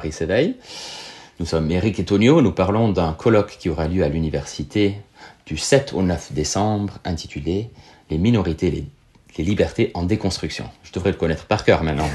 Paris 0.07 0.11
s'éveille. 0.13 0.55
Nous 1.39 1.45
sommes 1.45 1.69
Eric 1.69 1.99
et 1.99 2.05
Tonio. 2.05 2.41
Nous 2.41 2.51
parlons 2.53 2.89
d'un 2.91 3.11
colloque 3.13 3.57
qui 3.59 3.69
aura 3.69 3.87
lieu 3.87 4.03
à 4.03 4.09
l'université 4.09 4.95
du 5.45 5.57
7 5.57 5.93
au 5.93 6.01
9 6.01 6.31
décembre 6.33 6.99
intitulé 7.03 7.69
Les 8.09 8.17
minorités, 8.17 8.71
les, 8.71 8.85
les 9.37 9.43
libertés 9.43 9.91
en 9.95 10.03
déconstruction. 10.03 10.65
Je 10.83 10.93
devrais 10.93 11.11
le 11.11 11.17
connaître 11.17 11.45
par 11.45 11.65
cœur 11.65 11.83
maintenant. 11.83 12.07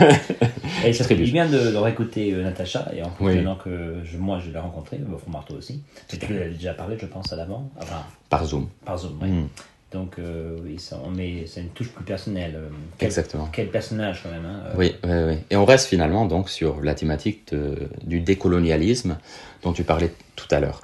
Et 0.84 0.92
ça 0.92 1.04
du 1.14 1.24
bien. 1.24 1.46
de, 1.48 1.70
de 1.72 1.76
réécouter 1.76 2.32
euh, 2.34 2.42
Natacha, 2.42 2.90
et 2.94 3.02
en 3.02 3.10
Oui. 3.20 3.34
maintenant 3.36 3.56
que 3.56 4.00
je- 4.04 4.16
moi 4.18 4.38
je 4.38 4.50
l'ai 4.50 4.58
rencontrée, 4.58 4.98
au 5.12 5.18
fond 5.18 5.30
marteau 5.30 5.54
aussi. 5.54 5.82
Tu 6.08 6.16
avais 6.34 6.50
déjà 6.50 6.72
parlé, 6.74 6.96
je 7.00 7.04
pense, 7.06 7.32
à 7.32 7.36
l'avant, 7.36 7.70
enfin, 7.78 8.02
Par 8.30 8.44
Zoom. 8.46 8.68
par 8.84 8.96
Zoom. 8.98 9.18
oui. 9.22 9.28
Mm. 9.28 9.48
Donc, 9.92 10.20
euh, 10.20 10.56
oui, 10.64 10.78
ça, 10.78 11.00
on 11.04 11.10
met, 11.10 11.46
c'est 11.46 11.62
une 11.62 11.70
touche 11.70 11.88
plus 11.88 12.04
personnelle. 12.04 12.54
euh, 12.54 12.68
Quel, 12.96 13.08
Exactement. 13.08 13.48
Quel 13.52 13.70
personnage, 13.70 14.22
quand 14.22 14.30
même. 14.30 14.44
hein, 14.46 14.60
euh, 14.66 14.74
Oui, 14.76 14.94
oui, 15.02 15.10
oui. 15.34 15.38
Et 15.50 15.56
on 15.56 15.64
reste 15.64 15.88
finalement 15.88 16.26
donc 16.26 16.48
sur 16.48 16.80
la 16.80 16.94
thématique 16.94 17.52
de- 17.52 17.88
du 18.04 18.20
décolonialisme 18.20 19.18
dont 19.64 19.72
tu 19.72 19.82
parlais 19.82 20.12
tout 20.36 20.46
à 20.52 20.60
l'heure. 20.60 20.80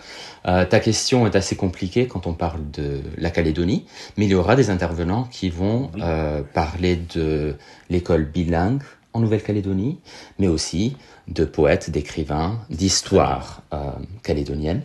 Euh, 0.48 0.64
ta 0.64 0.80
question 0.80 1.24
est 1.26 1.36
assez 1.36 1.54
compliquée 1.54 2.08
quand 2.08 2.26
on 2.26 2.34
parle 2.34 2.68
de 2.72 3.00
la 3.16 3.30
Calédonie, 3.30 3.86
mais 4.16 4.24
il 4.24 4.30
y 4.30 4.34
aura 4.34 4.56
des 4.56 4.70
intervenants 4.70 5.24
qui 5.30 5.50
vont 5.50 5.90
Oui. 5.94 6.00
euh, 6.02 6.42
parler 6.42 6.96
de 7.14 7.54
l'école 7.90 8.24
bilingue 8.24 8.82
en 9.12 9.20
Nouvelle-Calédonie, 9.20 9.98
mais 10.40 10.48
aussi 10.48 10.96
de 11.28 11.44
poètes, 11.44 11.90
d'écrivains, 11.90 12.58
d'histoire 12.70 13.62
euh, 13.72 13.90
calédonienne. 14.24 14.82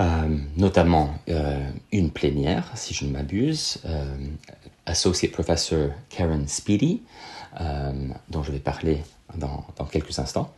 Euh, 0.00 0.36
notamment 0.56 1.10
euh, 1.28 1.58
une 1.92 2.10
plénière, 2.10 2.64
si 2.74 2.94
je 2.94 3.04
ne 3.04 3.10
m'abuse, 3.12 3.78
euh, 3.84 4.04
Associate 4.86 5.30
Professor 5.32 5.90
Karen 6.08 6.48
Speedy, 6.48 7.02
dont 8.28 8.42
je 8.42 8.50
vais 8.52 8.58
parler 8.60 9.02
dans, 9.36 9.64
dans 9.76 9.84
quelques 9.84 10.18
instants. 10.18 10.52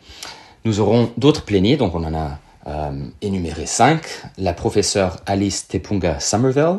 Nous 0.64 0.78
aurons 0.80 1.11
d'autres 1.16 1.44
pléniers, 1.44 1.76
donc 1.76 1.94
on 1.94 2.04
en 2.04 2.14
a 2.14 2.38
euh, 2.66 3.06
énuméré 3.20 3.66
cinq. 3.66 4.04
La 4.38 4.52
professeure 4.52 5.20
Alice 5.26 5.68
Tepunga 5.68 6.20
Somerville, 6.20 6.78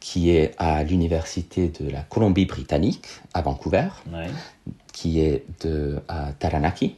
qui 0.00 0.30
est 0.30 0.54
à 0.58 0.84
l'Université 0.84 1.68
de 1.80 1.88
la 1.90 2.02
Colombie-Britannique, 2.02 3.06
à 3.34 3.40
Vancouver, 3.42 3.88
Ouais. 4.12 4.26
qui 4.92 5.20
est 5.20 5.44
de 5.64 6.00
à 6.08 6.32
Taranaki, 6.38 6.96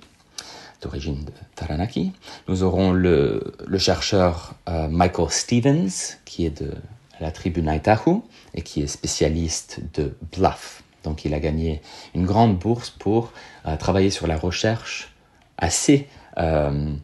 d'origine 0.80 1.24
de 1.24 1.32
Taranaki. 1.54 2.12
Nous 2.48 2.62
aurons 2.62 2.92
le, 2.92 3.54
le 3.66 3.78
chercheur 3.78 4.54
euh, 4.68 4.88
Michael 4.88 5.30
Stevens, 5.30 6.18
qui 6.24 6.46
est 6.46 6.62
de 6.62 6.72
la 7.20 7.30
tribu 7.30 7.62
Naitahu 7.62 8.22
et 8.54 8.62
qui 8.62 8.82
est 8.82 8.86
spécialiste 8.86 9.80
de 9.94 10.16
bluff. 10.36 10.82
Donc 11.04 11.24
il 11.24 11.34
a 11.34 11.40
gagné 11.40 11.80
une 12.14 12.26
grande 12.26 12.58
bourse 12.58 12.90
pour 12.90 13.32
euh, 13.66 13.76
travailler 13.76 14.10
sur 14.10 14.26
la 14.26 14.36
recherche 14.36 15.12
assez 15.58 16.08
euh, 16.38 16.94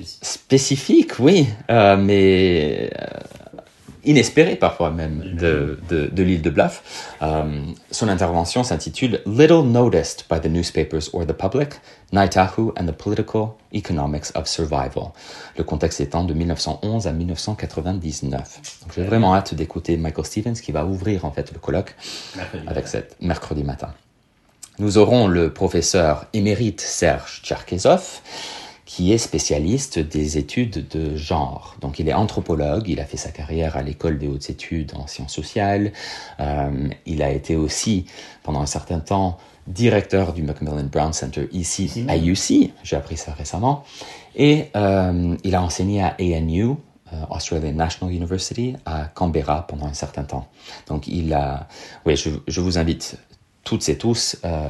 Spécifique. 0.00 1.20
oui, 1.20 1.46
mais 1.68 2.90
euh, 4.04 4.10
inespéré 4.10 4.56
parfois 4.56 4.90
même 4.90 5.36
de, 5.38 5.78
de, 5.88 6.06
de 6.06 6.22
l'île 6.22 6.42
de 6.42 6.50
Bluff. 6.50 6.82
Euh, 7.22 7.60
son 7.90 8.08
intervention 8.08 8.62
s'intitule 8.64 9.20
Little 9.26 9.64
Noticed 9.64 10.26
by 10.30 10.40
the 10.40 10.50
Newspapers 10.50 11.10
or 11.12 11.26
the 11.26 11.32
Public, 11.32 11.74
Naitahu 12.12 12.72
and 12.78 12.86
the 12.86 12.92
Political 12.92 13.48
Economics 13.72 14.30
of 14.34 14.46
Survival. 14.46 15.12
Le 15.56 15.64
contexte 15.64 16.00
étant 16.00 16.24
de 16.24 16.34
1911 16.34 17.06
à 17.06 17.12
1999. 17.12 18.60
Donc 18.82 18.92
j'ai 18.94 19.02
vraiment 19.02 19.34
hâte 19.34 19.54
d'écouter 19.54 19.96
Michael 19.96 20.26
Stevens 20.26 20.54
qui 20.54 20.72
va 20.72 20.84
ouvrir 20.84 21.24
en 21.24 21.30
fait 21.30 21.52
le 21.52 21.58
colloque 21.58 21.94
Mercredi 22.36 22.64
avec 22.66 22.84
matin. 22.84 22.88
cette 22.90 23.16
mercredi 23.20 23.64
matin. 23.64 23.88
Nous 24.80 24.98
aurons 24.98 25.28
le 25.28 25.52
professeur 25.52 26.26
émérite 26.32 26.80
Serge 26.80 27.42
Tcherkezov, 27.44 28.20
qui 28.84 29.12
est 29.12 29.18
spécialiste 29.18 29.98
des 29.98 30.36
études 30.36 30.86
de 30.88 31.16
genre. 31.16 31.76
Donc 31.80 31.98
il 31.98 32.08
est 32.08 32.12
anthropologue, 32.14 32.88
il 32.88 33.00
a 33.00 33.04
fait 33.04 33.16
sa 33.16 33.30
carrière 33.30 33.76
à 33.76 33.82
l'école 33.82 34.18
des 34.18 34.28
hautes 34.28 34.50
études 34.50 34.92
en 34.94 35.06
sciences 35.06 35.32
sociales, 35.32 35.92
Euh, 36.40 36.88
il 37.06 37.22
a 37.22 37.30
été 37.30 37.56
aussi 37.56 38.06
pendant 38.42 38.60
un 38.60 38.66
certain 38.66 39.00
temps 39.00 39.38
directeur 39.66 40.32
du 40.32 40.42
Macmillan 40.42 40.84
Brown 40.84 41.12
Center 41.12 41.48
ici 41.52 42.04
à. 42.08 42.16
UC, 42.16 42.72
j'ai 42.82 42.96
appris 42.96 43.16
ça 43.16 43.32
récemment, 43.32 43.84
et 44.36 44.66
euh, 44.76 45.36
il 45.44 45.54
a 45.54 45.62
enseigné 45.62 46.02
à 46.02 46.16
ANU, 46.18 46.64
euh, 46.64 46.76
Australian 47.30 47.72
National 47.72 48.14
University, 48.14 48.76
à 48.84 49.06
Canberra 49.06 49.66
pendant 49.66 49.86
un 49.86 49.94
certain 49.94 50.24
temps. 50.24 50.46
Donc 50.88 51.06
il 51.08 51.32
a, 51.32 51.68
oui, 52.04 52.16
je, 52.16 52.30
je 52.46 52.60
vous 52.60 52.76
invite 52.78 53.16
toutes 53.62 53.88
et 53.88 53.96
tous 53.96 54.36
euh, 54.44 54.68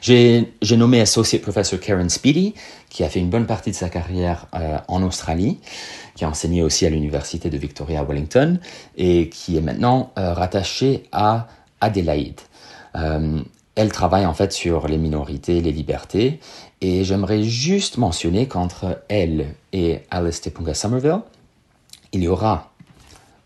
J'ai 0.00 0.46
nommé 0.76 1.00
Associate 1.00 1.42
Professor 1.42 1.80
Karen 1.80 2.08
Speedy, 2.08 2.54
qui 2.88 3.02
a 3.02 3.08
fait 3.08 3.18
une 3.18 3.30
bonne 3.30 3.46
partie 3.46 3.70
de 3.70 3.74
sa 3.76 3.88
carrière 3.88 4.46
euh, 4.54 4.78
en 4.86 5.02
Australie, 5.02 5.58
qui 6.14 6.24
a 6.24 6.28
enseigné 6.28 6.62
aussi 6.62 6.86
à 6.86 6.90
l'Université 6.90 7.50
de 7.50 7.58
Victoria 7.58 8.00
à 8.00 8.04
Wellington, 8.04 8.60
et 8.96 9.28
qui 9.28 9.56
est 9.56 9.60
maintenant 9.60 10.12
euh, 10.16 10.32
rattachée 10.34 11.02
à 11.10 11.48
Adélaïde. 11.80 12.40
Euh, 12.98 13.40
elle 13.74 13.92
travaille 13.92 14.26
en 14.26 14.34
fait 14.34 14.52
sur 14.52 14.88
les 14.88 14.98
minorités, 14.98 15.60
les 15.60 15.70
libertés, 15.70 16.40
et 16.80 17.04
j'aimerais 17.04 17.44
juste 17.44 17.96
mentionner 17.96 18.48
qu'entre 18.48 19.02
elle 19.08 19.54
et 19.72 20.00
Alice 20.10 20.40
Tepunga 20.40 20.74
Somerville, 20.74 21.20
il 22.12 22.24
y 22.24 22.28
aura 22.28 22.72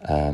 euh, 0.09 0.33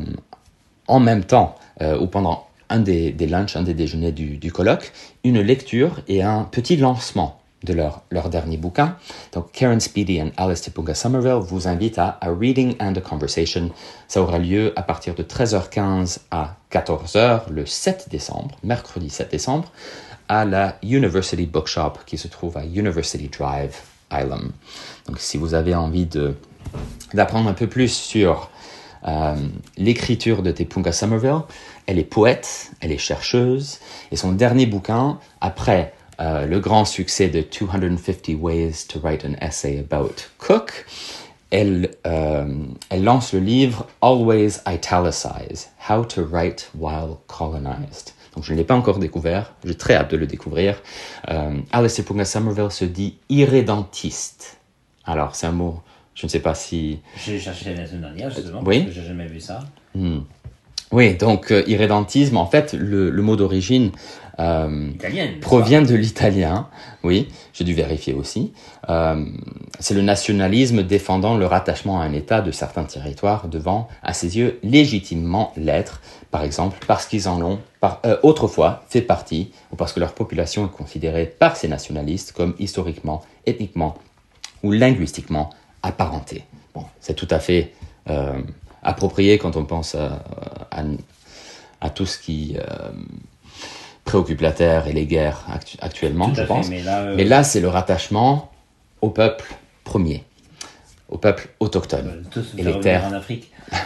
en 0.86 1.00
même 1.00 1.24
temps 1.24 1.56
euh, 1.82 1.98
ou 1.98 2.06
pendant 2.06 2.46
un 2.68 2.78
des, 2.78 3.12
lunchs, 3.12 3.56
un 3.56 3.62
des 3.62 3.74
déjeuners 3.74 4.12
du 4.12 4.52
colloque, 4.52 4.92
une 5.24 5.40
lecture 5.40 6.00
et 6.06 6.22
un 6.22 6.44
petit 6.44 6.76
lancement 6.76 7.40
de 7.64 7.74
leur, 7.74 8.28
dernier 8.28 8.56
bouquin. 8.56 8.96
Donc 9.32 9.52
Karen 9.52 9.80
Speedy 9.80 10.18
et 10.18 10.32
Alice 10.36 10.62
Tepunga 10.62 10.94
Somerville 10.94 11.40
vous 11.40 11.66
invitent 11.66 11.98
à 11.98 12.18
A 12.20 12.30
Reading 12.30 12.74
and 12.80 12.94
a 12.94 13.00
Conversation. 13.00 13.70
Ça 14.06 14.22
aura 14.22 14.38
lieu 14.38 14.72
à 14.76 14.82
partir 14.82 15.14
de 15.14 15.22
13h15 15.22 16.20
à 16.30 16.56
14h 16.70 17.50
le 17.50 17.66
7 17.66 18.08
décembre, 18.10 18.56
mercredi 18.62 19.10
7 19.10 19.30
décembre, 19.30 19.72
à 20.28 20.44
la 20.44 20.76
University 20.82 21.46
Bookshop 21.46 21.94
qui 22.06 22.18
se 22.18 22.28
trouve 22.28 22.56
à 22.56 22.64
University 22.64 23.28
Drive, 23.28 23.76
Ilam. 24.12 24.52
Donc 25.06 25.18
si 25.18 25.36
vous 25.36 25.54
avez 25.54 25.74
envie 25.74 26.06
de 26.06 26.34
d'apprendre 27.14 27.48
un 27.48 27.54
peu 27.54 27.66
plus 27.66 27.92
sur 27.92 28.50
euh, 29.06 29.36
l'écriture 29.76 30.42
de 30.42 30.50
Tepunga 30.50 30.92
Somerville. 30.92 31.42
Elle 31.86 31.98
est 31.98 32.04
poète, 32.04 32.72
elle 32.80 32.92
est 32.92 32.98
chercheuse, 32.98 33.78
et 34.10 34.16
son 34.16 34.32
dernier 34.32 34.66
bouquin, 34.66 35.18
après 35.40 35.94
euh, 36.20 36.46
le 36.46 36.60
grand 36.60 36.84
succès 36.84 37.28
de 37.28 37.40
250 37.42 38.28
Ways 38.40 38.86
to 38.88 38.98
Write 39.00 39.24
an 39.24 39.34
Essay 39.40 39.78
About 39.78 40.14
Cook, 40.38 40.84
elle, 41.50 41.90
euh, 42.06 42.46
elle 42.90 43.04
lance 43.04 43.32
le 43.32 43.40
livre 43.40 43.86
Always 44.02 44.58
Italicize, 44.66 45.70
How 45.88 46.04
to 46.04 46.22
Write 46.24 46.70
While 46.78 47.16
Colonized. 47.26 48.12
Donc 48.34 48.44
je 48.44 48.52
ne 48.52 48.58
l'ai 48.58 48.64
pas 48.64 48.74
encore 48.74 48.98
découvert, 48.98 49.54
j'ai 49.64 49.74
très 49.76 49.94
hâte 49.94 50.10
de 50.10 50.16
le 50.16 50.26
découvrir. 50.26 50.80
Euh, 51.30 51.58
Alice 51.72 51.94
Tepunga 51.94 52.24
Somerville 52.24 52.70
se 52.70 52.84
dit 52.84 53.16
irrédentiste. 53.30 54.58
Alors 55.04 55.34
c'est 55.34 55.46
un 55.46 55.52
mot, 55.52 55.80
je 56.14 56.26
ne 56.26 56.30
sais 56.30 56.40
pas 56.40 56.54
si... 56.54 57.00
J'ai 57.24 57.38
cherché 57.40 57.74
la 57.74 57.86
semaine 57.86 58.02
dernière, 58.02 58.30
justement, 58.30 58.62
Oui. 58.64 58.82
parce 58.82 58.94
que 58.94 59.00
j'ai 59.00 59.06
jamais 59.08 59.26
vu 59.26 59.40
ça. 59.40 59.60
Oui, 60.90 61.14
donc 61.14 61.50
euh, 61.50 61.62
irrédentisme, 61.66 62.36
en 62.36 62.46
fait, 62.46 62.72
le, 62.72 63.10
le 63.10 63.22
mot 63.22 63.36
d'origine 63.36 63.92
euh, 64.40 64.90
provient 65.40 65.82
de 65.82 65.94
l'italien, 65.94 66.68
oui, 67.02 67.28
j'ai 67.52 67.64
dû 67.64 67.74
vérifier 67.74 68.14
aussi. 68.14 68.52
Euh, 68.88 69.24
c'est 69.80 69.94
le 69.94 70.02
nationalisme 70.02 70.84
défendant 70.84 71.36
le 71.36 71.44
rattachement 71.44 72.00
à 72.00 72.04
un 72.04 72.12
État 72.12 72.40
de 72.40 72.52
certains 72.52 72.84
territoires 72.84 73.48
devant, 73.48 73.88
à 74.02 74.12
ses 74.12 74.38
yeux, 74.38 74.60
légitimement 74.62 75.52
l'être, 75.56 76.00
par 76.30 76.44
exemple 76.44 76.78
parce 76.86 77.06
qu'ils 77.06 77.28
en 77.28 77.42
ont 77.42 77.58
par, 77.80 78.00
euh, 78.06 78.16
autrefois 78.22 78.84
fait 78.88 79.02
partie, 79.02 79.50
ou 79.72 79.76
parce 79.76 79.92
que 79.92 79.98
leur 80.00 80.12
population 80.12 80.66
est 80.66 80.76
considérée 80.76 81.26
par 81.26 81.56
ces 81.56 81.66
nationalistes 81.66 82.32
comme 82.32 82.54
historiquement, 82.60 83.22
ethniquement 83.44 83.96
ou 84.62 84.70
linguistiquement 84.70 85.50
apparentée. 85.82 86.44
Bon, 86.74 86.84
c'est 87.00 87.14
tout 87.14 87.28
à 87.30 87.40
fait 87.40 87.72
approprié 88.82 89.38
quand 89.38 89.56
on 89.56 89.64
pense 89.64 89.94
à, 89.94 90.22
à, 90.70 90.82
à 91.80 91.90
tout 91.90 92.06
ce 92.06 92.18
qui 92.18 92.56
euh, 92.58 92.62
préoccupe 94.04 94.40
la 94.40 94.52
Terre 94.52 94.86
et 94.86 94.92
les 94.92 95.06
guerres 95.06 95.44
actu- 95.52 95.76
actuellement, 95.80 96.28
je 96.34 96.40
fait, 96.42 96.46
pense. 96.46 96.68
mais 96.70 96.82
là, 96.82 97.00
euh, 97.02 97.14
Mais 97.16 97.24
là, 97.24 97.44
c'est 97.44 97.60
le 97.60 97.68
rattachement 97.68 98.50
au 99.02 99.10
peuple 99.10 99.44
premier, 99.84 100.24
au 101.08 101.18
peuple 101.18 101.48
on 101.60 101.66
autochtone. 101.66 102.24
tous 102.30 102.54
et 102.56 102.62
les 102.62 102.80
terres. 102.80 103.04
en 103.04 103.12
Afrique. 103.12 103.50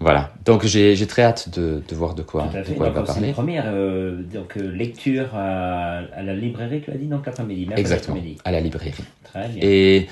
Voilà. 0.00 0.30
Donc 0.44 0.64
j'ai 0.64 0.94
très 1.08 1.22
hâte 1.22 1.48
de, 1.58 1.82
de 1.88 1.94
voir 1.96 2.14
de 2.14 2.22
quoi, 2.22 2.46
Tout 2.48 2.56
à 2.58 2.62
de 2.62 2.72
quoi 2.72 2.86
elle 2.86 2.92
Donc, 2.92 3.06
va 3.06 3.12
c'est 3.12 3.18
une 3.18 3.20
parler. 3.20 3.32
première 3.32 3.64
euh, 3.66 4.22
donc, 4.22 4.54
lecture 4.54 5.34
à, 5.34 6.02
à 6.14 6.22
la 6.22 6.34
librairie, 6.36 6.80
tu 6.82 6.92
as 6.92 6.94
dit, 6.94 7.06
donc 7.06 7.26
l'après-midi. 7.26 7.68
Exactement. 7.76 8.16
À 8.44 8.52
la 8.52 8.60
librairie. 8.60 8.94
Très 9.24 9.48
bien. 9.48 9.58
Et 9.60 10.06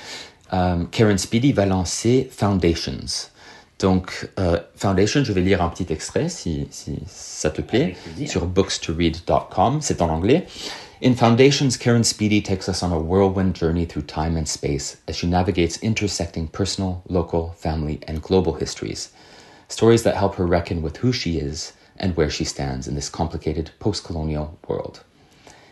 euh, 0.53 0.83
Karen 0.91 1.17
Speedy 1.17 1.51
va 1.51 1.65
lancer 1.65 2.29
Foundations. 2.31 3.29
Donc, 3.79 4.29
euh, 4.39 4.59
Foundation, 4.75 5.23
je 5.23 5.31
vais 5.31 5.41
lire 5.41 5.61
un 5.61 5.69
petit 5.69 5.91
extrait 5.91 6.29
si, 6.29 6.67
si 6.71 6.99
ça 7.07 7.51
te 7.51 7.61
plaît, 7.61 7.95
sur 8.25 8.47
bookstoread.com, 8.47 9.79
c'est 9.81 10.01
en 10.01 10.09
anglais. 10.09 10.47
In 11.03 11.13
Foundations, 11.13 11.77
Karen 11.77 12.03
Speedy 12.03 12.41
takes 12.41 12.67
us 12.67 12.81
on 12.81 12.91
a 12.91 12.97
whirlwind 12.97 13.55
journey 13.55 13.85
through 13.85 14.07
time 14.07 14.35
and 14.35 14.47
space 14.47 14.97
as 15.07 15.15
she 15.15 15.27
navigates 15.27 15.77
intersecting 15.83 16.47
personal, 16.47 17.03
local, 17.07 17.53
family, 17.59 17.99
and 18.07 18.19
global 18.19 18.53
histories. 18.53 19.11
Stories 19.67 20.01
that 20.01 20.15
help 20.15 20.35
her 20.35 20.47
reckon 20.47 20.81
with 20.81 20.97
who 20.97 21.13
she 21.13 21.37
is 21.37 21.73
and 21.97 22.17
where 22.17 22.31
she 22.31 22.43
stands 22.43 22.87
in 22.87 22.95
this 22.95 23.09
complicated 23.09 23.69
post 23.79 24.03
colonial 24.03 24.57
world. 24.67 25.03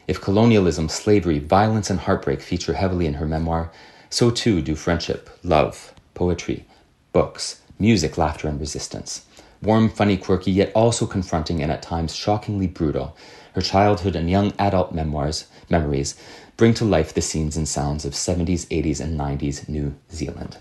If 0.07 0.21
colonialism, 0.21 0.89
slavery, 0.89 1.39
violence, 1.39 1.89
and 1.89 1.99
heartbreak 1.99 2.41
feature 2.41 2.73
heavily 2.73 3.07
in 3.07 3.15
her 3.15 3.25
memoir, 3.25 3.71
so 4.09 4.31
too 4.31 4.61
do 4.61 4.75
friendship, 4.75 5.29
love, 5.43 5.93
poetry, 6.13 6.65
books, 7.13 7.61
music, 7.79 8.17
laughter, 8.17 8.47
and 8.47 8.59
resistance. 8.59 9.25
Warm, 9.61 9.89
funny, 9.89 10.17
quirky, 10.17 10.51
yet 10.51 10.71
also 10.75 11.05
confronting 11.05 11.61
and 11.61 11.71
at 11.71 11.81
times 11.81 12.15
shockingly 12.15 12.67
brutal, 12.67 13.15
Her 13.55 13.61
childhood 13.61 14.17
and 14.17 14.29
young 14.29 14.51
adult 14.59 14.91
memoirs, 14.91 15.45
memories 15.69 16.15
bring 16.57 16.73
to 16.73 16.85
life 16.85 17.13
the 17.13 17.21
scenes 17.21 17.57
and 17.57 17.67
sounds 17.67 18.05
of 18.05 18.13
70s, 18.13 18.67
80s 18.67 18.99
and 19.01 19.17
90s 19.17 19.67
New 19.69 19.93
Zealand. 20.11 20.57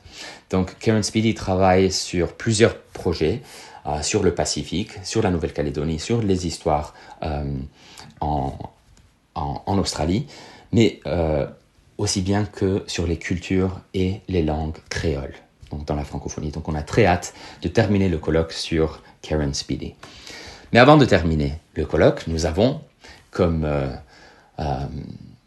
Donc 0.48 0.78
Karen 0.78 1.02
Speedy 1.02 1.34
travaille 1.34 1.90
sur 1.90 2.32
plusieurs 2.32 2.76
projets, 2.92 3.42
euh, 3.86 4.00
sur 4.02 4.22
le 4.22 4.34
Pacifique, 4.34 4.92
sur 5.04 5.22
la 5.22 5.30
Nouvelle-Calédonie, 5.30 5.98
sur 5.98 6.22
les 6.22 6.46
histoires 6.46 6.94
euh, 7.22 7.44
en, 8.20 8.52
en, 9.34 9.62
en 9.66 9.78
Australie, 9.78 10.26
mais 10.72 11.00
euh, 11.06 11.46
aussi 11.98 12.22
bien 12.22 12.44
que 12.44 12.82
sur 12.86 13.06
les 13.06 13.16
cultures 13.16 13.80
et 13.94 14.20
les 14.28 14.42
langues 14.42 14.76
créoles, 14.90 15.34
donc 15.70 15.84
dans 15.86 15.94
la 15.94 16.04
francophonie. 16.04 16.50
Donc 16.50 16.68
on 16.68 16.74
a 16.74 16.82
très 16.82 17.06
hâte 17.06 17.34
de 17.62 17.68
terminer 17.68 18.08
le 18.08 18.18
colloque 18.18 18.52
sur 18.52 19.00
Karen 19.22 19.54
Speedy. 19.54 19.94
Mais 20.72 20.78
avant 20.80 20.96
de 20.96 21.04
terminer 21.04 21.52
le 21.74 21.86
colloque, 21.86 22.26
nous 22.26 22.46
avons 22.46 22.80
comme, 23.30 23.64
euh, 23.64 23.86
euh, 24.58 24.64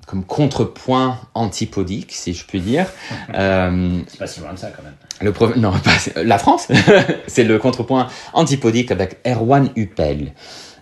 comme 0.05 0.23
contrepoint 0.23 1.19
antipodique, 1.33 2.13
si 2.13 2.33
je 2.33 2.45
puis 2.45 2.61
dire, 2.61 2.87
euh, 3.33 3.99
C'est 4.07 4.19
pas 4.19 4.27
si 4.27 4.39
loin 4.39 4.53
de 4.53 4.57
ça 4.59 4.71
quand 4.71 4.83
même. 4.83 4.95
le 5.21 5.33
pro- 5.33 5.53
non, 5.55 5.71
pas- 5.71 6.23
la 6.23 6.37
France, 6.37 6.67
c'est 7.27 7.43
le 7.43 7.59
contrepoint 7.59 8.07
antipodique 8.33 8.91
avec 8.91 9.17
Erwan 9.27 9.69
Huppel. 9.75 10.33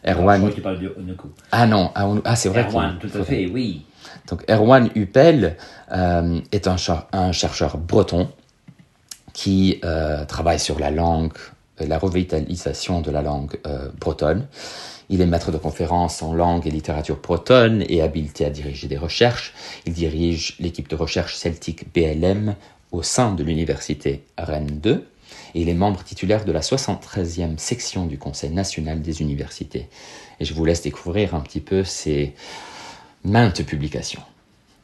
Je 0.03 0.11
Erwan, 0.11 0.37
crois 0.41 0.49
que 0.51 0.55
tu 0.55 0.61
parles 0.61 0.79
de 0.79 0.93
Onoku. 0.99 1.29
ah 1.51 1.65
non, 1.65 1.91
ah, 1.95 2.07
on- 2.07 2.21
ah, 2.23 2.35
c'est 2.35 2.49
vrai. 2.49 2.65
Erwan, 2.69 2.99
qu'il- 2.99 3.09
tout 3.09 3.17
à 3.17 3.23
fait, 3.23 3.47
oui. 3.47 3.83
Donc 4.27 4.43
Erwan 4.49 4.89
Huppel 4.95 5.57
euh, 5.91 6.39
est 6.51 6.67
un, 6.67 6.77
cher- 6.77 7.07
un 7.11 7.31
chercheur 7.31 7.77
breton 7.77 8.29
qui 9.33 9.79
euh, 9.83 10.25
travaille 10.25 10.59
sur 10.59 10.79
la 10.79 10.91
langue, 10.91 11.33
euh, 11.81 11.87
la 11.87 11.97
revitalisation 11.97 13.01
de 13.01 13.11
la 13.11 13.21
langue 13.21 13.59
bretonne. 13.99 14.47
Il 15.09 15.21
est 15.21 15.27
maître 15.27 15.51
de 15.51 15.57
conférences 15.57 16.23
en 16.23 16.33
langue 16.33 16.65
et 16.65 16.71
littérature 16.71 17.17
bretonne 17.21 17.83
et 17.87 18.01
habilité 18.01 18.43
à 18.45 18.49
diriger 18.49 18.87
des 18.87 18.97
recherches. 18.97 19.53
Il 19.85 19.93
dirige 19.93 20.55
l'équipe 20.59 20.89
de 20.89 20.95
recherche 20.95 21.35
celtique 21.35 21.93
BLM 21.93 22.55
au 22.91 23.03
sein 23.03 23.33
de 23.33 23.43
l'université 23.43 24.23
Rennes 24.37 24.79
2 24.81 25.07
et 25.53 25.61
il 25.61 25.69
est 25.69 25.73
membre 25.75 26.03
titulaire 26.03 26.43
de 26.45 26.51
la 26.51 26.61
73e 26.61 27.57
section 27.57 28.07
du 28.07 28.17
Conseil 28.17 28.49
national 28.49 29.01
des 29.01 29.21
universités. 29.21 29.89
Et 30.39 30.45
je 30.45 30.53
vous 30.55 30.65
laisse 30.65 30.81
découvrir 30.81 31.35
un 31.35 31.39
petit 31.41 31.61
peu 31.61 31.83
ses 31.83 32.33
maintes 33.25 33.63
publications. 33.63 34.21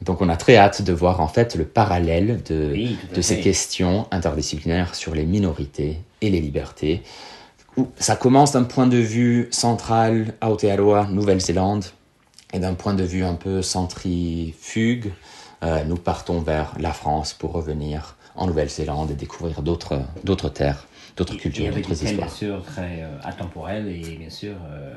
Donc 0.02 0.22
on 0.22 0.30
a 0.30 0.36
très 0.36 0.58
hâte 0.58 0.82
de 0.82 0.94
voir 0.94 1.22
en 1.22 1.28
fait 1.28 1.56
le 1.56 1.64
parallèle 1.64 2.42
de, 2.44 2.72
Oui, 2.74 2.98
de 3.14 3.22
ces 3.22 3.40
questions 3.40 4.08
interdisciplinaires 4.12 4.96
sur 4.96 5.14
les 5.14 5.26
minorités 5.26 6.00
et 6.22 6.30
les 6.30 6.42
libertés. 6.42 7.04
Ça 7.98 8.16
commence 8.16 8.52
d'un 8.52 8.64
point 8.64 8.88
de 8.88 8.98
vue 8.98 9.48
central, 9.52 10.34
Aotearoa, 10.42 11.06
Nouvelle-Zélande, 11.06 11.86
et 12.54 12.60
d'un 12.60 12.74
point 12.74 12.94
de 12.94 13.04
vue 13.04 13.24
un 13.24 13.36
peu 13.36 13.62
centrifuge, 13.62 15.10
euh, 15.64 15.84
nous 15.86 15.96
partons 15.96 16.42
vers 16.42 16.74
la 16.80 16.92
France 16.92 17.34
pour 17.34 17.54
revenir 17.54 18.18
en 18.36 18.48
Nouvelle-Zélande 18.48 19.12
et 19.12 19.14
découvrir 19.14 19.62
d'autres 19.62 20.00
terres, 20.50 20.88
d'autres 21.16 21.36
cultures, 21.36 21.74
d'autres 21.74 21.96
thèmes 21.96 22.18
bien 22.18 22.26
histoires. 22.28 22.32
sûr 22.32 22.64
très 22.64 23.04
euh, 23.04 23.88
et 23.88 24.18
bien 24.18 24.30
sûr 24.30 24.56
euh, 24.72 24.94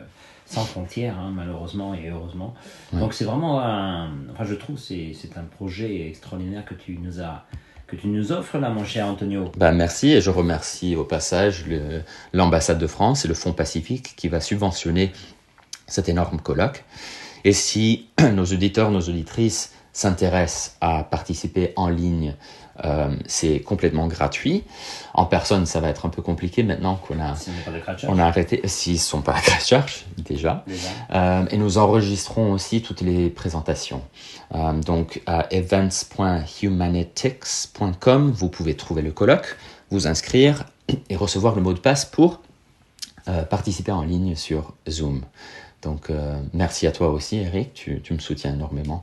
sans 0.46 0.64
frontières, 0.64 1.18
hein, 1.18 1.32
malheureusement 1.34 1.94
et 1.94 2.08
heureusement. 2.08 2.54
Donc 2.92 3.14
c'est 3.14 3.24
vraiment 3.24 3.60
un. 3.60 4.10
Enfin, 4.32 4.44
je 4.44 4.54
trouve 4.54 4.78
c'est 4.78 5.12
c'est 5.14 5.36
un 5.38 5.44
projet 5.44 6.08
extraordinaire 6.08 6.64
que 6.64 6.74
tu 6.74 6.98
nous 6.98 7.20
as 7.20 7.44
que 7.86 7.96
tu 7.96 8.08
nous 8.08 8.32
offres 8.32 8.58
là, 8.58 8.70
mon 8.70 8.84
cher 8.84 9.06
Antonio. 9.06 9.50
Bah, 9.56 9.72
merci 9.72 10.12
et 10.12 10.20
je 10.20 10.30
remercie 10.30 10.96
au 10.96 11.04
passage 11.04 11.64
l'ambassade 12.32 12.78
de 12.78 12.86
France 12.86 13.24
et 13.24 13.28
le 13.28 13.34
Fonds 13.34 13.52
Pacifique 13.52 14.14
qui 14.16 14.28
va 14.28 14.40
subventionner 14.40 15.12
cet 15.86 16.08
énorme 16.08 16.40
colloque. 16.40 16.84
Et 17.44 17.52
si 17.52 18.06
nos 18.32 18.44
auditeurs, 18.44 18.90
nos 18.90 19.02
auditrices 19.02 19.72
s'intéressent 19.94 20.76
à 20.82 21.04
participer 21.04 21.72
en 21.76 21.88
ligne, 21.88 22.34
euh, 22.84 23.14
c'est 23.26 23.60
complètement 23.60 24.08
gratuit. 24.08 24.64
En 25.14 25.24
personne, 25.24 25.64
ça 25.66 25.78
va 25.80 25.88
être 25.88 26.04
un 26.06 26.08
peu 26.08 26.20
compliqué 26.20 26.64
maintenant 26.64 26.96
qu'on 26.96 27.20
a, 27.20 27.34
on 28.08 28.18
a 28.18 28.24
arrêté, 28.24 28.60
s'ils 28.64 28.94
ne 28.94 28.98
sont 28.98 29.22
pas 29.22 29.34
à 29.34 29.40
Christchurch 29.40 30.06
déjà. 30.18 30.64
déjà. 30.66 30.88
Euh, 31.12 31.46
et 31.50 31.56
nous 31.56 31.78
enregistrons 31.78 32.50
aussi 32.52 32.82
toutes 32.82 33.00
les 33.00 33.30
présentations. 33.30 34.02
Euh, 34.54 34.72
donc 34.72 35.22
à 35.26 35.46
events.humanitics.com, 35.52 38.32
vous 38.32 38.48
pouvez 38.48 38.74
trouver 38.74 39.02
le 39.02 39.12
colloque, 39.12 39.56
vous 39.90 40.08
inscrire 40.08 40.64
et 41.08 41.16
recevoir 41.16 41.54
le 41.54 41.62
mot 41.62 41.72
de 41.72 41.78
passe 41.78 42.04
pour 42.04 42.42
participer 43.48 43.90
en 43.90 44.02
ligne 44.02 44.34
sur 44.34 44.74
Zoom. 44.86 45.22
Donc 45.80 46.10
merci 46.52 46.86
à 46.86 46.92
toi 46.92 47.08
aussi 47.08 47.38
Eric, 47.38 47.72
tu, 47.72 48.02
tu 48.02 48.12
me 48.12 48.18
soutiens 48.18 48.52
énormément 48.52 49.02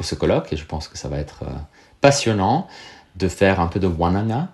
pour 0.00 0.06
ce 0.06 0.14
colloque 0.14 0.50
et 0.50 0.56
je 0.56 0.64
pense 0.64 0.88
que 0.88 0.96
ça 0.96 1.08
va 1.10 1.18
être 1.18 1.42
euh, 1.42 1.50
passionnant 2.00 2.66
de 3.16 3.28
faire 3.28 3.60
un 3.60 3.66
peu 3.66 3.78
de 3.78 3.86
Wananga, 3.86 4.48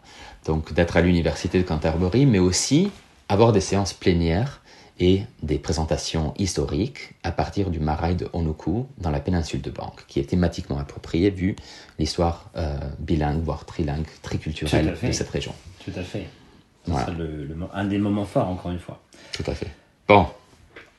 donc 0.44 0.72
d'être 0.72 0.96
à 0.96 1.02
l'université 1.02 1.56
de 1.58 1.62
Canterbury, 1.62 2.26
mais 2.26 2.40
aussi 2.40 2.90
avoir 3.28 3.52
des 3.52 3.60
séances 3.60 3.92
plénières 3.92 4.60
et 4.98 5.22
des 5.44 5.58
présentations 5.60 6.34
historiques 6.36 7.14
à 7.22 7.30
partir 7.30 7.70
du 7.70 7.78
marail 7.78 8.16
de 8.16 8.28
Onuku 8.32 8.86
dans 8.98 9.10
la 9.10 9.20
péninsule 9.20 9.60
de 9.62 9.70
Banque, 9.70 10.02
qui 10.08 10.18
est 10.18 10.24
thématiquement 10.24 10.78
appropriée 10.80 11.30
vu 11.30 11.54
l'histoire 12.00 12.50
euh, 12.56 12.76
bilingue, 12.98 13.40
voire 13.44 13.64
trilingue, 13.66 14.06
triculturelle 14.22 14.96
de 15.00 15.12
cette 15.12 15.28
région. 15.30 15.54
Tout 15.84 15.92
à 15.96 16.02
fait. 16.02 16.26
Voilà. 16.86 17.10
le- 17.16 17.44
le 17.44 17.56
un 17.72 17.84
des 17.84 17.98
moments 17.98 18.24
forts, 18.24 18.48
encore 18.48 18.72
une 18.72 18.80
fois. 18.80 19.00
Tout 19.32 19.44
à 19.46 19.54
fait. 19.54 19.70
Bon, 20.08 20.26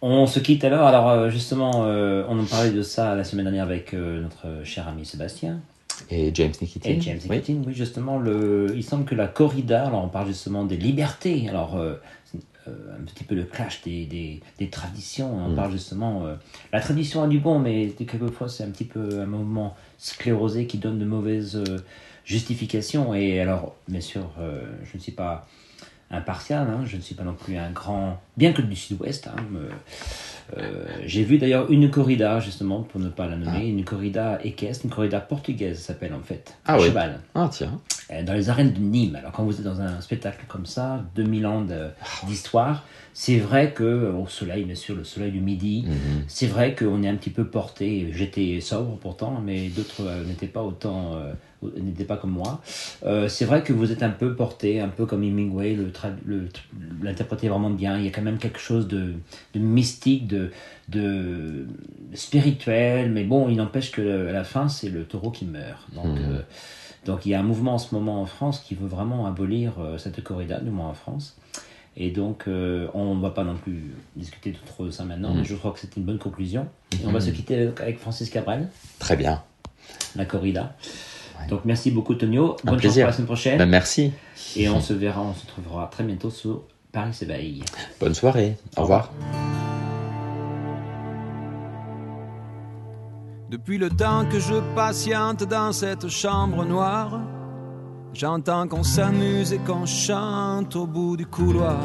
On 0.02 0.28
se 0.28 0.40
quitte 0.40 0.64
alors. 0.64 0.86
Alors, 0.88 1.10
euh, 1.10 1.30
justement, 1.30 1.86
euh, 1.86 2.24
on 2.30 2.40
en 2.40 2.46
parlait 2.46 2.72
de 2.72 2.82
ça 2.84 3.16
la 3.16 3.24
semaine 3.24 3.46
dernière 3.46 3.64
avec 3.64 3.94
euh, 3.94 4.22
notre 4.22 4.64
cher 4.64 4.88
ami 4.88 5.06
Sébastien. 5.06 5.60
et 6.12 6.32
James 6.34 6.54
Nikitin 6.62 6.90
Et 6.90 7.02
James. 7.02 7.20
Nikitin, 7.30 7.62
oui. 7.66 7.74
justement, 7.74 8.20
le, 8.20 8.72
il 8.76 8.84
semble 8.84 9.06
que 9.06 9.16
la 9.16 9.28
corrida, 9.28 9.88
alors 9.88 10.04
on 10.04 10.10
parle 10.10 10.28
justement 10.28 10.66
des 10.66 10.78
libertés, 10.78 11.50
alors 11.50 11.78
euh, 11.78 11.96
euh, 12.68 12.72
un 13.00 13.04
petit 13.06 13.24
peu 13.24 13.34
le 13.34 13.44
clash 13.46 13.82
des, 13.82 14.06
des, 14.06 14.42
des 14.60 14.70
traditions, 14.70 15.32
on 15.48 15.56
parle 15.56 15.72
justement, 15.72 16.24
la 16.72 16.82
tradition 16.82 17.24
a 17.24 17.28
du 17.28 17.40
bon, 17.40 17.58
mais 17.60 17.88
quelquefois 17.90 18.50
c'est 18.50 18.64
un 18.64 18.70
petit 18.70 18.84
peu 18.86 19.22
un 19.22 19.26
mouvement 19.26 19.76
sclérosé 19.98 20.68
qui 20.68 20.78
donne 20.78 21.00
de 21.00 21.06
mauvaises 21.06 21.64
justifications, 22.26 23.16
et 23.16 23.40
alors, 23.40 23.76
bien 23.88 24.02
sûr, 24.02 24.30
je 24.84 24.98
ne 24.98 25.02
suis 25.02 25.14
pas 25.14 25.48
impartial, 26.12 26.68
hein, 26.70 26.82
je 26.86 26.96
ne 26.98 27.02
suis 27.02 27.16
pas 27.16 27.24
non 27.24 27.34
plus 27.34 27.58
un 27.58 27.72
grand, 27.72 28.20
bien 28.38 28.54
que 28.54 28.62
du 28.62 28.76
sud-ouest, 28.76 29.28
hein, 29.28 29.42
euh, 30.58 30.86
j'ai 31.06 31.24
vu 31.24 31.38
d'ailleurs 31.38 31.70
une 31.70 31.90
corrida, 31.92 32.40
justement, 32.40 32.82
pour 32.84 33.02
ne 33.02 33.10
pas 33.10 33.28
la 33.28 33.36
nommer, 33.36 33.68
une 33.68 33.84
corrida 33.84 34.40
équestre, 34.44 34.86
une 34.86 34.92
corrida 34.92 35.20
portugaise 35.20 35.80
s'appelle 35.80 36.14
en 36.14 36.22
fait, 36.22 36.56
Ah 36.66 36.78
oui. 36.80 36.86
cheval, 36.88 37.20
Ah 37.36 37.50
tiens, 37.52 37.82
euh, 38.12 38.24
dans 38.24 38.34
les 38.34 38.50
arènes 38.50 38.72
de 38.72 38.80
Nîmes. 38.80 39.18
Alors 39.18 39.34
quand 39.34 39.44
vous 39.44 39.58
êtes 39.58 39.66
dans 39.66 39.82
un 39.82 40.00
spectacle 40.00 40.46
comme 40.48 40.66
ça, 40.66 41.04
2000 41.16 41.46
ans 41.46 41.66
d'histoire, 42.26 42.86
c'est 43.14 43.40
vrai 43.40 43.72
que 43.74 44.12
au 44.14 44.28
soleil, 44.28 44.64
bien 44.64 44.76
sûr, 44.76 44.96
le 44.96 45.04
soleil 45.04 45.32
du 45.32 45.42
midi, 45.42 45.86
c'est 46.28 46.48
vrai 46.48 46.76
qu'on 46.76 47.04
est 47.04 47.10
un 47.10 47.16
petit 47.16 47.32
peu 47.32 47.46
porté. 47.46 48.10
J'étais 48.14 48.62
sobre 48.62 48.96
pourtant, 48.98 49.42
mais 49.44 49.68
d'autres 49.70 50.04
euh, 50.04 50.24
n'étaient 50.24 50.48
pas 50.48 50.62
autant, 50.64 51.16
euh, 51.16 51.34
n'étaient 51.64 52.04
pas 52.04 52.18
comme 52.18 52.32
moi. 52.32 52.62
Euh, 53.06 53.28
c'est 53.30 53.46
vrai 53.46 53.64
que 53.64 53.74
vous 53.74 53.92
êtes 53.92 54.04
un 54.04 54.10
peu 54.10 54.36
porté, 54.36 54.80
un 54.80 54.90
peu 54.90 55.06
comme 55.06 55.24
Hemingway, 55.24 55.74
le 55.76 55.88
tra- 55.90 56.16
le- 56.26 56.48
l'interpréter 57.02 57.50
vraiment 57.50 57.70
bien. 57.70 57.98
Il 57.98 58.06
y 58.06 58.08
a 58.08 58.12
quand 58.12 58.22
même 58.22 58.38
quelque 58.38 58.60
chose 58.60 58.88
de, 58.88 59.14
de 59.54 59.60
mystique, 59.60 60.28
de, 60.28 60.52
de 60.90 61.66
spirituel, 62.14 63.12
mais 63.12 63.24
bon, 63.24 63.50
il 63.50 63.56
n'empêche 63.58 63.92
que 63.92 64.28
à 64.28 64.32
la 64.32 64.44
fin, 64.44 64.68
c'est 64.68 64.90
le 64.90 65.04
taureau 65.04 65.32
qui 65.32 65.46
meurt. 65.46 65.88
Donc, 65.94 66.18
euh, 66.18 66.42
donc 67.06 67.26
il 67.26 67.30
y 67.30 67.34
a 67.36 67.40
un 67.40 67.44
mouvement 67.44 67.76
en 67.76 67.78
ce 67.78 67.94
moment 67.96 68.22
en 68.22 68.26
France 68.26 68.60
qui 68.60 68.76
veut 68.76 68.88
vraiment 68.88 69.26
abolir 69.28 69.74
euh, 69.80 69.98
cette 69.98 70.22
corrida, 70.24 70.60
du 70.60 70.70
moins 70.72 70.88
en 70.88 70.94
France. 70.94 71.38
Et 72.00 72.12
donc, 72.12 72.44
on 72.48 73.16
ne 73.16 73.22
va 73.22 73.32
pas 73.32 73.44
non 73.44 73.56
plus 73.56 73.96
discuter 74.16 74.52
de 74.52 74.58
trop 74.68 74.86
de 74.86 74.92
ça 74.92 75.04
maintenant, 75.04 75.34
mais 75.34 75.44
je 75.44 75.56
crois 75.56 75.72
que 75.72 75.80
c'est 75.80 75.98
une 75.98 76.04
bonne 76.04 76.20
conclusion. 76.20 76.68
Et 76.94 76.98
on 77.08 77.12
va 77.12 77.20
se 77.20 77.32
quitter 77.32 77.56
avec- 77.60 77.82
avec 77.82 77.98
Francis 77.98 78.30
Cabrel, 78.30 78.68
très 79.00 79.16
bien. 79.18 79.42
la 80.16 80.26
corrida. 80.26 80.76
Donc, 81.50 81.62
merci 81.66 81.92
beaucoup, 81.92 82.16
Tonio. 82.16 82.56
Un 82.66 82.72
Bonne 82.72 82.74
chance 82.76 82.82
plaisir. 82.82 83.04
pour 83.06 83.08
la 83.08 83.14
semaine 83.14 83.26
prochaine. 83.28 83.58
Ben, 83.58 83.70
merci. 83.70 84.12
Et 84.56 84.68
on 84.70 84.82
se 84.82 84.94
verra, 84.94 85.22
on 85.22 85.34
se 85.34 85.46
trouvera 85.46 85.88
très 85.92 86.04
bientôt 86.04 86.30
sur 86.30 86.64
Paris 86.92 87.14
s'éveille. 87.14 87.64
Bonne 88.00 88.14
soirée. 88.14 88.58
Au 88.76 88.82
revoir. 88.82 89.12
Depuis 93.50 93.78
le 93.78 93.90
temps 93.90 94.26
que 94.30 94.40
je 94.40 94.56
patiente 94.76 95.44
dans 95.46 95.72
cette 95.72 96.10
chambre 96.10 96.66
noire, 96.66 97.22
j'entends 98.14 98.68
qu'on 98.68 98.84
s'amuse 98.84 99.54
et 99.54 99.60
qu'on 99.60 99.86
chante 99.86 100.76
au 100.76 100.86
bout 100.86 101.16
du 101.16 101.26
couloir. 101.26 101.80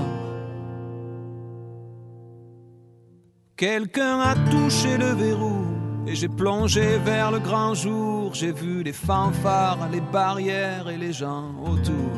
Quelqu'un 3.56 4.18
a 4.20 4.34
touché 4.50 4.96
le 4.98 5.12
verrou 5.12 5.64
et 6.06 6.14
j'ai 6.16 6.28
plongé 6.28 6.98
vers 6.98 7.30
le 7.30 7.38
grand 7.38 7.74
jour, 7.74 8.34
j'ai 8.34 8.52
vu 8.52 8.82
les 8.82 8.92
fanfares, 8.92 9.88
les 9.90 10.00
barrières 10.00 10.88
et 10.88 10.96
les 10.96 11.12
gens 11.12 11.54
autour. 11.64 12.12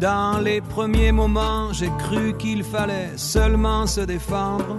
Dans 0.00 0.40
les 0.40 0.60
premiers 0.60 1.12
moments, 1.12 1.72
j'ai 1.72 1.90
cru 2.00 2.36
qu'il 2.36 2.64
fallait 2.64 3.16
seulement 3.16 3.86
se 3.86 4.00
défendre. 4.00 4.76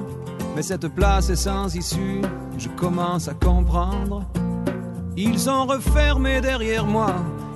Mais 0.53 0.62
cette 0.62 0.89
place 0.89 1.29
est 1.29 1.38
sans 1.38 1.73
issue, 1.73 2.21
je 2.58 2.67
commence 2.67 3.29
à 3.29 3.34
comprendre. 3.34 4.25
Ils 5.15 5.49
ont 5.49 5.65
refermé 5.65 6.41
derrière 6.41 6.86
moi 6.86 7.15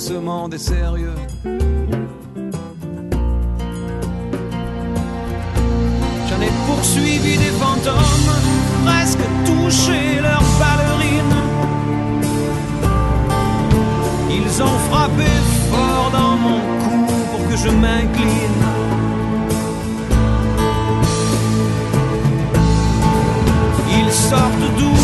Ce 0.00 0.14
monde 0.14 0.54
est 0.54 0.58
sérieux 0.58 1.14
J'en 6.26 6.40
ai 6.40 6.52
poursuivi 6.66 7.36
des 7.36 7.52
fantômes, 7.60 8.32
presque 8.82 9.26
touché 9.44 10.20
leurs 10.22 10.48
ballerines. 10.58 11.40
Ils 14.30 14.62
ont 14.62 14.78
frappé 14.90 15.30
fort 15.70 16.10
dans 16.18 16.36
mon 16.44 16.60
cou 16.82 17.12
pour 17.30 17.42
que 17.50 17.56
je 17.58 17.68
m'incline. 17.68 18.64
Ils 23.98 24.12
sortent 24.12 24.68
d'où 24.78 24.96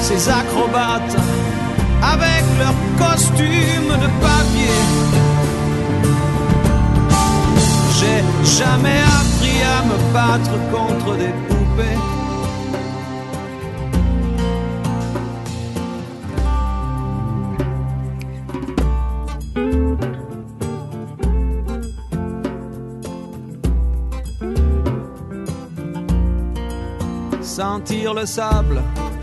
ces 0.00 0.28
acrobates? 0.28 1.16
Avec 2.02 2.44
leurs 2.58 2.80
costumes 2.98 3.94
de 4.02 4.08
papier. 4.20 4.80
J'ai 7.98 8.22
jamais 8.58 9.00
appris 9.20 9.62
à 9.62 9.82
me 9.84 9.96
battre 10.12 10.56
contre 10.72 11.16
des 11.16 11.32
poupées. 11.48 11.98
Sentir 27.42 28.14
le 28.14 28.24
sable 28.24 28.80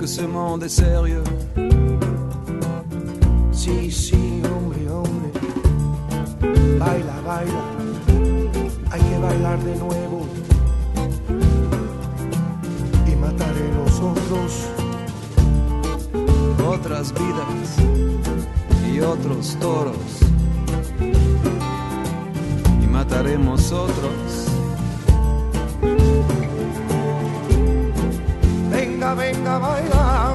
Que 0.00 0.06
ce 0.06 0.22
monde 0.22 0.62
est 0.62 0.70
sérieux 0.70 1.22
Sí, 3.52 3.90
sí, 3.90 4.40
hombre, 4.50 4.78
hombre. 4.90 5.28
Baila, 6.78 7.16
baila. 7.26 7.64
Hay 8.90 9.00
que 9.02 9.18
bailar 9.18 9.58
de 9.62 9.76
nuevo. 9.76 10.26
Y 13.06 13.14
mataré 13.16 13.66
los 13.78 14.00
otros. 14.00 14.52
Otras 16.66 17.12
vidas 17.12 17.68
y 18.90 19.00
otros 19.00 19.56
toros. 19.60 20.12
Y 22.82 22.86
mataremos 22.86 23.70
otros. 23.70 24.49
venga, 29.14 29.58
venga. 29.58 30.32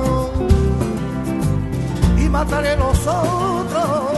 Y 2.17 2.29
mataré 2.29 2.75
los 2.77 3.07
otros. 3.07 4.14